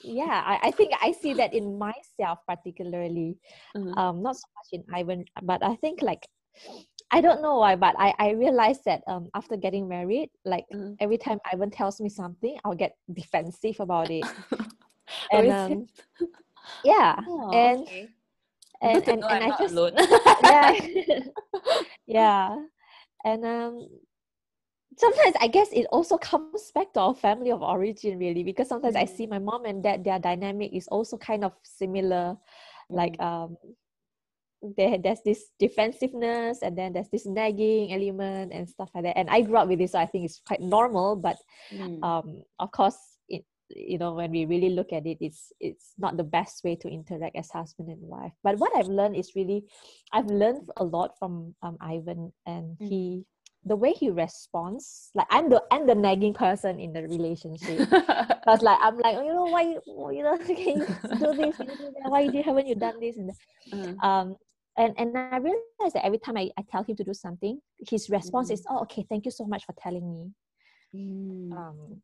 yeah, 0.01 0.41
I, 0.41 0.69
I 0.69 0.71
think 0.71 0.93
I 0.99 1.13
see 1.13 1.33
that 1.35 1.53
in 1.53 1.77
myself 1.77 2.39
particularly. 2.47 3.37
Mm-hmm. 3.77 3.93
Um, 3.93 4.23
not 4.23 4.37
so 4.37 4.49
much 4.57 4.73
in 4.73 4.83
Ivan, 4.91 5.25
but 5.43 5.63
I 5.63 5.75
think 5.75 6.01
like 6.01 6.25
I 7.13 7.21
don't 7.21 7.43
know 7.43 7.59
why, 7.59 7.75
but 7.75 7.93
I, 7.99 8.11
I 8.17 8.31
realized 8.31 8.85
that 8.85 9.03
um 9.05 9.29
after 9.35 9.55
getting 9.55 9.87
married, 9.87 10.29
like 10.45 10.65
mm-hmm. 10.73 10.97
every 10.99 11.19
time 11.19 11.39
Ivan 11.45 11.69
tells 11.69 12.01
me 12.01 12.09
something, 12.09 12.57
I'll 12.65 12.73
get 12.73 12.97
defensive 13.13 13.77
about 13.79 14.09
it. 14.09 14.25
and 15.31 15.51
um, 15.51 15.87
yeah, 16.83 17.15
oh, 17.27 17.51
and, 17.53 17.81
okay. 17.81 18.09
and 18.81 19.07
and, 19.07 19.23
and, 19.23 19.43
I 19.45 19.57
just 19.61 19.77
yeah, 20.43 20.73
yeah, 22.07 22.57
and 23.23 23.45
um 23.45 23.87
sometimes 24.97 25.35
I 25.39 25.47
guess 25.53 25.69
it 25.71 25.85
also 25.91 26.17
comes 26.17 26.71
back 26.73 26.93
to 26.93 26.99
our 26.99 27.15
family 27.15 27.51
of 27.51 27.61
origin 27.61 28.17
really 28.17 28.43
because 28.43 28.69
sometimes 28.69 28.95
mm-hmm. 28.95 29.13
I 29.13 29.15
see 29.15 29.27
my 29.27 29.39
mom 29.39 29.65
and 29.65 29.83
dad 29.83 30.03
their 30.03 30.17
dynamic 30.17 30.73
is 30.73 30.87
also 30.87 31.17
kind 31.17 31.45
of 31.45 31.53
similar 31.61 32.37
mm-hmm. 32.37 32.95
like 32.95 33.21
um 33.21 33.57
there, 34.77 34.97
there's 34.97 35.21
this 35.25 35.51
defensiveness 35.59 36.61
and 36.61 36.77
then 36.77 36.93
there's 36.93 37.09
this 37.09 37.25
nagging 37.25 37.93
element 37.93 38.51
and 38.53 38.69
stuff 38.69 38.89
like 38.95 39.03
that 39.03 39.17
and 39.17 39.29
I 39.29 39.41
grew 39.41 39.57
up 39.57 39.67
with 39.67 39.79
this 39.79 39.91
so 39.91 39.99
I 39.99 40.05
think 40.05 40.25
it's 40.25 40.41
quite 40.45 40.61
normal 40.61 41.15
but 41.15 41.37
mm. 41.73 42.01
um 42.03 42.43
of 42.59 42.71
course 42.71 42.97
it 43.27 43.43
you 43.69 43.97
know 43.97 44.13
when 44.13 44.31
we 44.31 44.45
really 44.45 44.69
look 44.69 44.93
at 44.93 45.05
it 45.05 45.17
it's 45.19 45.51
it's 45.59 45.93
not 45.97 46.17
the 46.17 46.23
best 46.23 46.63
way 46.63 46.75
to 46.77 46.87
interact 46.87 47.35
as 47.35 47.49
husband 47.49 47.89
and 47.89 48.01
wife 48.01 48.33
but 48.43 48.57
what 48.57 48.75
I've 48.75 48.87
learned 48.87 49.15
is 49.15 49.35
really 49.35 49.65
I've 50.11 50.27
learned 50.27 50.69
a 50.77 50.83
lot 50.83 51.17
from 51.19 51.55
um, 51.61 51.77
Ivan 51.81 52.31
and 52.45 52.77
mm. 52.77 52.87
he 52.87 53.25
the 53.65 53.75
way 53.75 53.91
he 53.93 54.09
responds, 54.09 55.09
like 55.15 55.27
I'm 55.29 55.49
the 55.49 55.63
I'm 55.71 55.87
the 55.87 55.95
nagging 55.95 56.33
person 56.33 56.79
in 56.79 56.93
the 56.93 57.03
relationship. 57.03 57.89
Because 58.43 58.61
like 58.61 58.79
I'm 58.81 58.97
like, 58.97 59.15
oh, 59.15 59.23
you 59.23 59.33
know, 59.33 59.45
why 59.45 59.61
you 60.11 60.23
know, 60.23 60.37
can 60.45 60.57
you 60.57 60.75
do 60.75 61.33
this? 61.33 61.59
You 61.59 61.65
do 61.65 61.93
that? 61.95 62.11
Why 62.11 62.21
you 62.21 62.43
haven't 62.43 62.67
you 62.67 62.75
done 62.75 62.99
this? 62.99 63.15
And 63.15 63.31
uh-huh. 63.71 64.07
um, 64.07 64.35
and 64.77 64.93
and 64.97 65.17
I 65.17 65.37
realized 65.37 65.95
that 65.95 66.05
every 66.05 66.19
time 66.19 66.37
I, 66.37 66.49
I 66.57 66.63
tell 66.69 66.83
him 66.83 66.95
to 66.95 67.03
do 67.03 67.13
something, 67.13 67.59
his 67.89 68.09
response 68.09 68.49
mm. 68.49 68.53
is, 68.53 68.65
oh, 68.69 68.81
okay, 68.81 69.05
thank 69.07 69.25
you 69.25 69.31
so 69.31 69.45
much 69.45 69.65
for 69.65 69.73
telling 69.77 70.11
me. 70.11 70.31
Mm. 70.95 71.51
Um, 71.57 72.01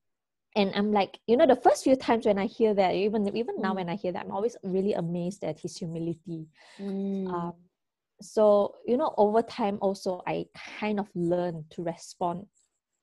and 0.56 0.72
I'm 0.76 0.92
like, 0.92 1.20
you 1.28 1.38
know, 1.38 1.46
the 1.46 1.56
first 1.56 1.84
few 1.84 1.96
times 1.96 2.26
when 2.26 2.40
I 2.40 2.46
hear 2.46 2.74
that, 2.74 2.94
even 2.94 3.36
even 3.36 3.58
mm. 3.58 3.62
now 3.62 3.76
when 3.76 3.90
I 3.90 3.96
hear 3.96 4.12
that, 4.12 4.26
I'm 4.26 4.32
always 4.32 4.56
really 4.64 4.94
amazed 4.94 5.44
at 5.44 5.60
his 5.60 5.78
humility. 5.78 6.48
Mm. 6.80 7.34
Um, 7.34 7.54
so 8.22 8.76
you 8.86 8.98
know 8.98 9.14
over 9.18 9.42
time 9.42 9.78
also 9.82 10.22
i 10.28 10.46
kind 10.80 11.00
of 11.00 11.08
learn 11.16 11.64
to 11.70 11.84
respond 11.84 12.46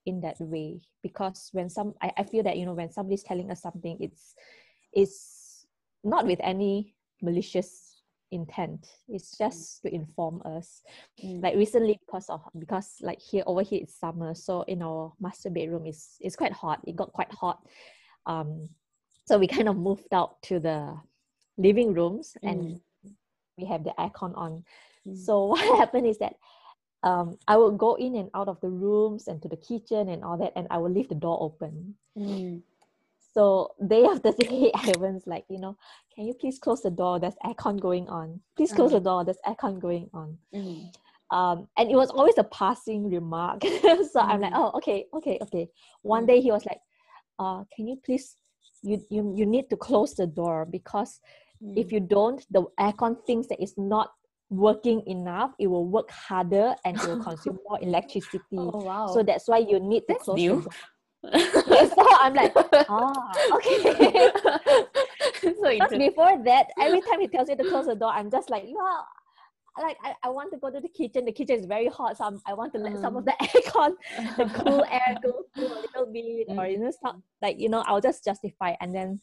in 0.05 0.21
that 0.21 0.37
way 0.41 0.81
because 1.03 1.49
when 1.53 1.69
some 1.69 1.95
I, 2.03 2.13
I 2.19 2.23
feel 2.25 2.43
that 2.45 2.57
you 2.57 2.67
know 2.67 2.75
when 2.75 2.93
somebody's 2.93 3.23
telling 3.23 3.51
us 3.51 3.63
something 3.63 3.97
it's 4.01 4.35
it's 4.93 5.67
not 6.05 6.27
with 6.27 6.39
any 6.43 6.95
malicious 7.23 7.86
intent 8.33 8.87
it's 9.09 9.35
mm. 9.35 9.39
just 9.39 9.83
to 9.83 9.95
inform 9.95 10.43
us 10.45 10.83
mm. 11.25 11.43
like 11.43 11.55
recently 11.55 11.99
because 12.07 12.29
of 12.29 12.43
because 12.59 12.97
like 13.01 13.21
here 13.21 13.45
over 13.47 13.63
here 13.63 13.81
it's 13.83 13.99
summer 13.99 14.35
so 14.35 14.63
in 14.63 14.83
our 14.83 15.13
master 15.21 15.51
bedroom 15.51 15.87
is 15.87 16.17
it's 16.21 16.37
quite 16.37 16.53
hot 16.53 16.81
it 16.87 16.97
got 16.97 17.13
quite 17.13 17.33
hot 17.33 17.61
um 18.27 18.69
so 19.25 19.39
we 19.39 19.47
kind 19.47 19.69
of 19.69 19.77
moved 19.77 20.13
out 20.13 20.41
to 20.43 20.59
the 20.59 20.97
living 21.57 21.95
rooms 21.95 22.37
mm. 22.45 22.51
and 22.51 22.81
we 23.57 23.65
have 23.65 23.85
the 23.85 23.95
aircon 23.99 24.37
on 24.37 24.65
Mm. 25.07 25.17
So 25.17 25.47
what 25.55 25.79
happened 25.79 26.07
is 26.07 26.19
that 26.19 26.35
um, 27.03 27.39
I 27.47 27.57
would 27.57 27.79
go 27.79 27.95
in 27.95 28.17
and 28.17 28.31
out 28.35 28.49
of 28.49 28.61
the 28.61 28.69
rooms 28.69 29.29
and 29.29 29.41
to 29.43 29.49
the 29.49 29.57
kitchen 29.57 30.09
and 30.09 30.25
all 30.25 30.37
that, 30.39 30.53
and 30.57 30.67
I 30.71 30.79
would 30.79 30.93
leave 30.93 31.09
the 31.09 31.15
door 31.15 31.39
open. 31.41 31.95
Mm. 32.19 32.63
So 33.37 33.73
day 33.87 34.05
after 34.07 34.33
day, 34.39 34.73
Ivan's 34.89 35.27
like, 35.27 35.45
you 35.51 35.59
know, 35.59 35.77
can 36.15 36.25
you 36.25 36.33
please 36.33 36.59
close 36.59 36.81
the 36.81 36.91
door? 36.91 37.21
There's 37.21 37.35
aircon 37.45 37.79
going 37.79 38.09
on. 38.09 38.41
Please 38.57 38.73
close 38.73 38.93
uh-huh. 38.93 39.01
the 39.01 39.05
door. 39.05 39.25
There's 39.27 39.39
aircon 39.47 39.79
going 39.79 40.09
on. 40.15 40.39
Mm. 40.55 40.91
Um, 41.31 41.69
and 41.77 41.91
it 41.91 41.97
was 41.97 42.11
always 42.11 42.39
a 42.39 42.45
passing 42.45 43.11
remark. 43.11 43.63
so 43.63 43.69
mm. 43.69 44.09
I'm 44.15 44.41
like, 44.41 44.55
mm. 44.55 44.59
oh, 44.59 44.71
okay, 44.77 45.05
okay, 45.13 45.39
okay. 45.43 45.69
One 46.01 46.25
mm. 46.25 46.29
day 46.29 46.41
he 46.41 46.51
was 46.51 46.65
like, 46.65 46.79
uh, 47.39 47.65
can 47.75 47.87
you 47.87 48.01
please, 48.03 48.37
you, 48.83 49.05
you, 49.11 49.35
you 49.37 49.45
need 49.45 49.69
to 49.69 49.77
close 49.77 50.15
the 50.15 50.27
door 50.27 50.67
because 50.71 51.21
if 51.61 51.89
mm. 51.89 51.93
you 51.93 52.01
don't, 52.01 52.43
the 52.51 52.65
aircon 52.81 53.19
thinks 53.27 53.49
that 53.49 53.61
it's 53.61 53.75
not 53.77 54.13
working 54.49 55.03
enough, 55.07 55.53
it 55.59 55.67
will 55.67 55.87
work 55.87 56.11
harder 56.11 56.75
and 56.87 56.97
it 56.97 57.07
will 57.07 57.23
consume 57.29 57.59
more 57.69 57.81
electricity. 57.83 58.41
Oh, 58.57 58.83
wow. 58.83 59.09
So 59.09 59.23
that's 59.23 59.47
why 59.47 59.59
you 59.59 59.79
need 59.79 60.01
to 60.03 60.15
that's 60.15 60.25
close 60.25 60.39
new. 60.39 60.63
the 60.63 60.71
so 61.33 62.07
I'm 62.21 62.35
like, 62.35 62.53
oh, 62.89 63.13
okay. 63.55 64.31
so 65.89 65.99
before 65.99 66.43
that, 66.45 66.67
every 66.81 67.01
time 67.01 67.21
he 67.21 67.29
tells 67.29 67.49
me 67.49 67.57
to 67.57 67.65
close 67.65 67.87
the 67.87 67.95
door, 67.95 68.11
I'm 68.11 68.31
just 68.31 68.51
like, 68.51 68.65
yeah, 68.67 69.83
like 69.83 69.97
I, 70.03 70.15
I 70.23 70.29
want 70.31 70.53
to 70.53 70.59
go 70.59 70.71
to 70.71 70.81
the 70.81 70.89
kitchen. 70.89 71.25
The 71.25 71.33
kitchen 71.33 71.59
is 71.59 71.67
very 71.67 71.89
hot, 71.89 72.17
so 72.19 72.25
I'm, 72.25 72.41
i 72.47 72.55
want 72.55 72.73
to 72.75 72.79
let 72.79 72.99
some 72.99 73.17
of 73.17 73.25
the 73.25 73.33
mm. 73.33 73.49
aircon, 73.49 73.93
the 74.37 74.63
cool 74.63 74.85
air 74.91 75.17
go 75.23 75.45
through 75.55 75.67
a 75.67 75.81
little 75.81 76.13
bit, 76.13 76.47
or 76.57 76.67
you 76.67 76.79
know, 76.79 76.91
stop, 76.91 77.21
like 77.43 77.59
you 77.59 77.69
know, 77.69 77.83
I'll 77.87 78.01
just 78.01 78.25
justify 78.25 78.75
and 78.81 78.95
then 78.95 79.21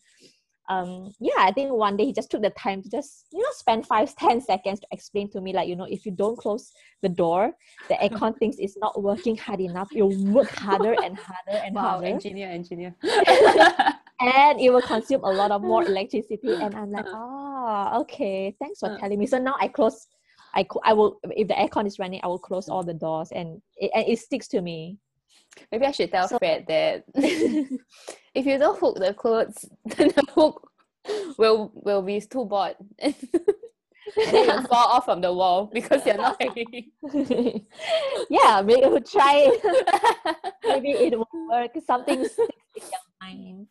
um 0.70 1.12
yeah 1.20 1.34
i 1.40 1.52
think 1.52 1.72
one 1.72 1.98
day 1.98 2.06
he 2.06 2.14
just 2.14 2.32
took 2.32 2.42
the 2.42 2.50
time 2.52 2.82
to 2.82 2.90
just 2.90 3.26
you 3.34 3.40
know 3.40 3.50
spend 3.52 3.86
five 3.86 4.16
ten 4.24 4.40
seconds 4.40 4.80
to 4.80 4.88
explain 4.92 5.30
to 5.30 5.42
me 5.42 5.54
like 5.54 5.68
you 5.68 5.76
know 5.76 5.88
if 5.90 6.06
you 6.06 6.12
don't 6.12 6.38
close 6.38 6.72
the 7.02 7.10
door 7.10 7.52
the 7.90 7.96
aircon 7.96 8.38
thinks 8.40 8.58
it's 8.60 8.78
not 8.78 9.02
working 9.02 9.38
hard 9.38 9.60
enough. 9.60 9.90
You'll 9.92 10.16
work 10.32 10.50
harder 10.56 10.96
and 11.04 11.18
harder 11.18 11.64
and 11.64 11.76
wow, 11.76 11.82
harder. 11.82 12.08
engineer 12.08 12.50
engineer. 12.50 12.96
And 14.20 14.62
it 14.62 14.72
will 14.72 14.82
consume 14.82 15.22
a 15.26 15.30
lot 15.30 15.52
of 15.52 15.62
more 15.64 15.84
electricity 15.84 16.54
and 16.54 16.74
i'm 16.76 16.92
like 16.92 17.08
oh 17.10 18.02
okay 18.02 18.56
thanks 18.58 18.80
for 18.80 18.92
uh. 18.92 18.98
telling 18.98 19.20
me. 19.20 19.28
So 19.28 19.38
now 19.38 19.56
i 19.60 19.68
close 19.68 20.08
I, 20.56 20.66
I 20.86 20.94
will 20.94 21.20
if 21.32 21.50
the 21.50 21.56
aircon 21.56 21.86
is 21.88 22.00
running 22.00 22.22
i 22.24 22.28
will 22.28 22.40
close 22.40 22.70
all 22.70 22.84
the 22.84 22.94
doors 22.94 23.32
and 23.34 23.62
it, 23.76 23.92
and 23.94 24.08
it 24.08 24.20
sticks 24.20 24.48
to 24.50 24.62
me 24.62 24.98
Maybe 25.72 25.86
I 25.86 25.92
should 25.92 26.12
tell 26.12 26.28
so, 26.28 26.38
Fred 26.38 26.66
that 26.68 27.04
if 27.16 28.46
you 28.46 28.58
don't 28.58 28.80
hook 28.80 28.98
the 28.98 29.14
clothes, 29.14 29.66
then 29.86 30.10
the 30.10 30.24
hook 30.30 30.70
will 31.38 31.72
will 31.74 32.02
be 32.02 32.22
too 32.22 32.46
bored. 32.46 32.76
and 33.00 33.16
then 34.16 34.46
you 34.46 34.68
fall 34.68 34.88
off 34.88 35.06
from 35.06 35.22
the 35.22 35.34
wall 35.34 35.70
because 35.74 36.06
you're 36.06 36.18
not 36.18 36.42
hanging. 36.42 36.92
yeah, 38.30 38.62
maybe 38.64 38.88
we'll 38.88 39.02
try 39.02 39.48
it. 39.48 40.38
maybe 40.66 40.92
it 40.92 41.18
will 41.18 41.48
work. 41.50 41.72
Something 41.86 42.26
sticks 42.26 42.58
in 42.76 42.84
your 42.84 43.12
mind. 43.22 43.68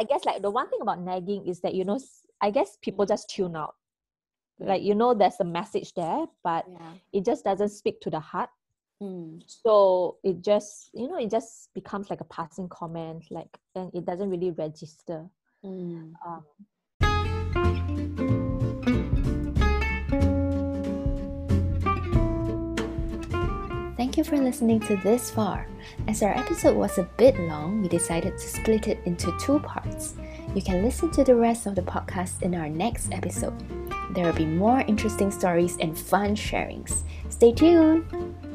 I 0.00 0.04
guess 0.04 0.24
like 0.24 0.42
the 0.42 0.50
one 0.50 0.68
thing 0.68 0.80
about 0.82 1.00
nagging 1.00 1.46
is 1.46 1.60
that 1.60 1.74
you 1.74 1.84
know 1.84 1.98
I 2.40 2.50
guess 2.50 2.78
people 2.82 3.06
just 3.06 3.30
tune 3.30 3.56
out. 3.56 3.74
Like 4.60 4.82
you 4.82 4.94
know 4.94 5.14
there's 5.14 5.40
a 5.40 5.44
message 5.44 5.94
there, 5.94 6.26
but 6.42 6.64
yeah. 6.68 6.92
it 7.12 7.24
just 7.24 7.44
doesn't 7.44 7.70
speak 7.70 8.00
to 8.02 8.10
the 8.10 8.20
heart. 8.20 8.50
Mm. 9.02 9.42
So 9.46 10.16
it 10.24 10.42
just, 10.42 10.90
you 10.92 11.08
know, 11.08 11.18
it 11.18 11.30
just 11.30 11.72
becomes 11.74 12.10
like 12.10 12.20
a 12.20 12.24
passing 12.24 12.68
comment, 12.68 13.24
like, 13.30 13.56
and 13.74 13.90
it 13.94 14.04
doesn't 14.04 14.28
really 14.28 14.50
register. 14.50 15.26
Mm. 15.64 16.12
Um, 16.26 16.44
Thank 23.96 24.16
you 24.16 24.24
for 24.24 24.36
listening 24.36 24.80
to 24.80 24.96
this 24.96 25.30
far. 25.30 25.66
As 26.06 26.22
our 26.22 26.30
episode 26.36 26.76
was 26.76 26.98
a 26.98 27.08
bit 27.18 27.38
long, 27.38 27.82
we 27.82 27.88
decided 27.88 28.38
to 28.38 28.48
split 28.48 28.88
it 28.88 29.00
into 29.04 29.36
two 29.38 29.58
parts. 29.60 30.14
You 30.54 30.62
can 30.62 30.84
listen 30.84 31.10
to 31.12 31.24
the 31.24 31.36
rest 31.36 31.66
of 31.66 31.74
the 31.74 31.82
podcast 31.82 32.42
in 32.42 32.54
our 32.54 32.68
next 32.68 33.12
episode. 33.12 33.58
There 34.14 34.24
will 34.24 34.32
be 34.32 34.46
more 34.46 34.80
interesting 34.80 35.30
stories 35.30 35.76
and 35.80 35.98
fun 35.98 36.34
sharings. 36.34 37.02
Stay 37.28 37.52
tuned! 37.52 38.47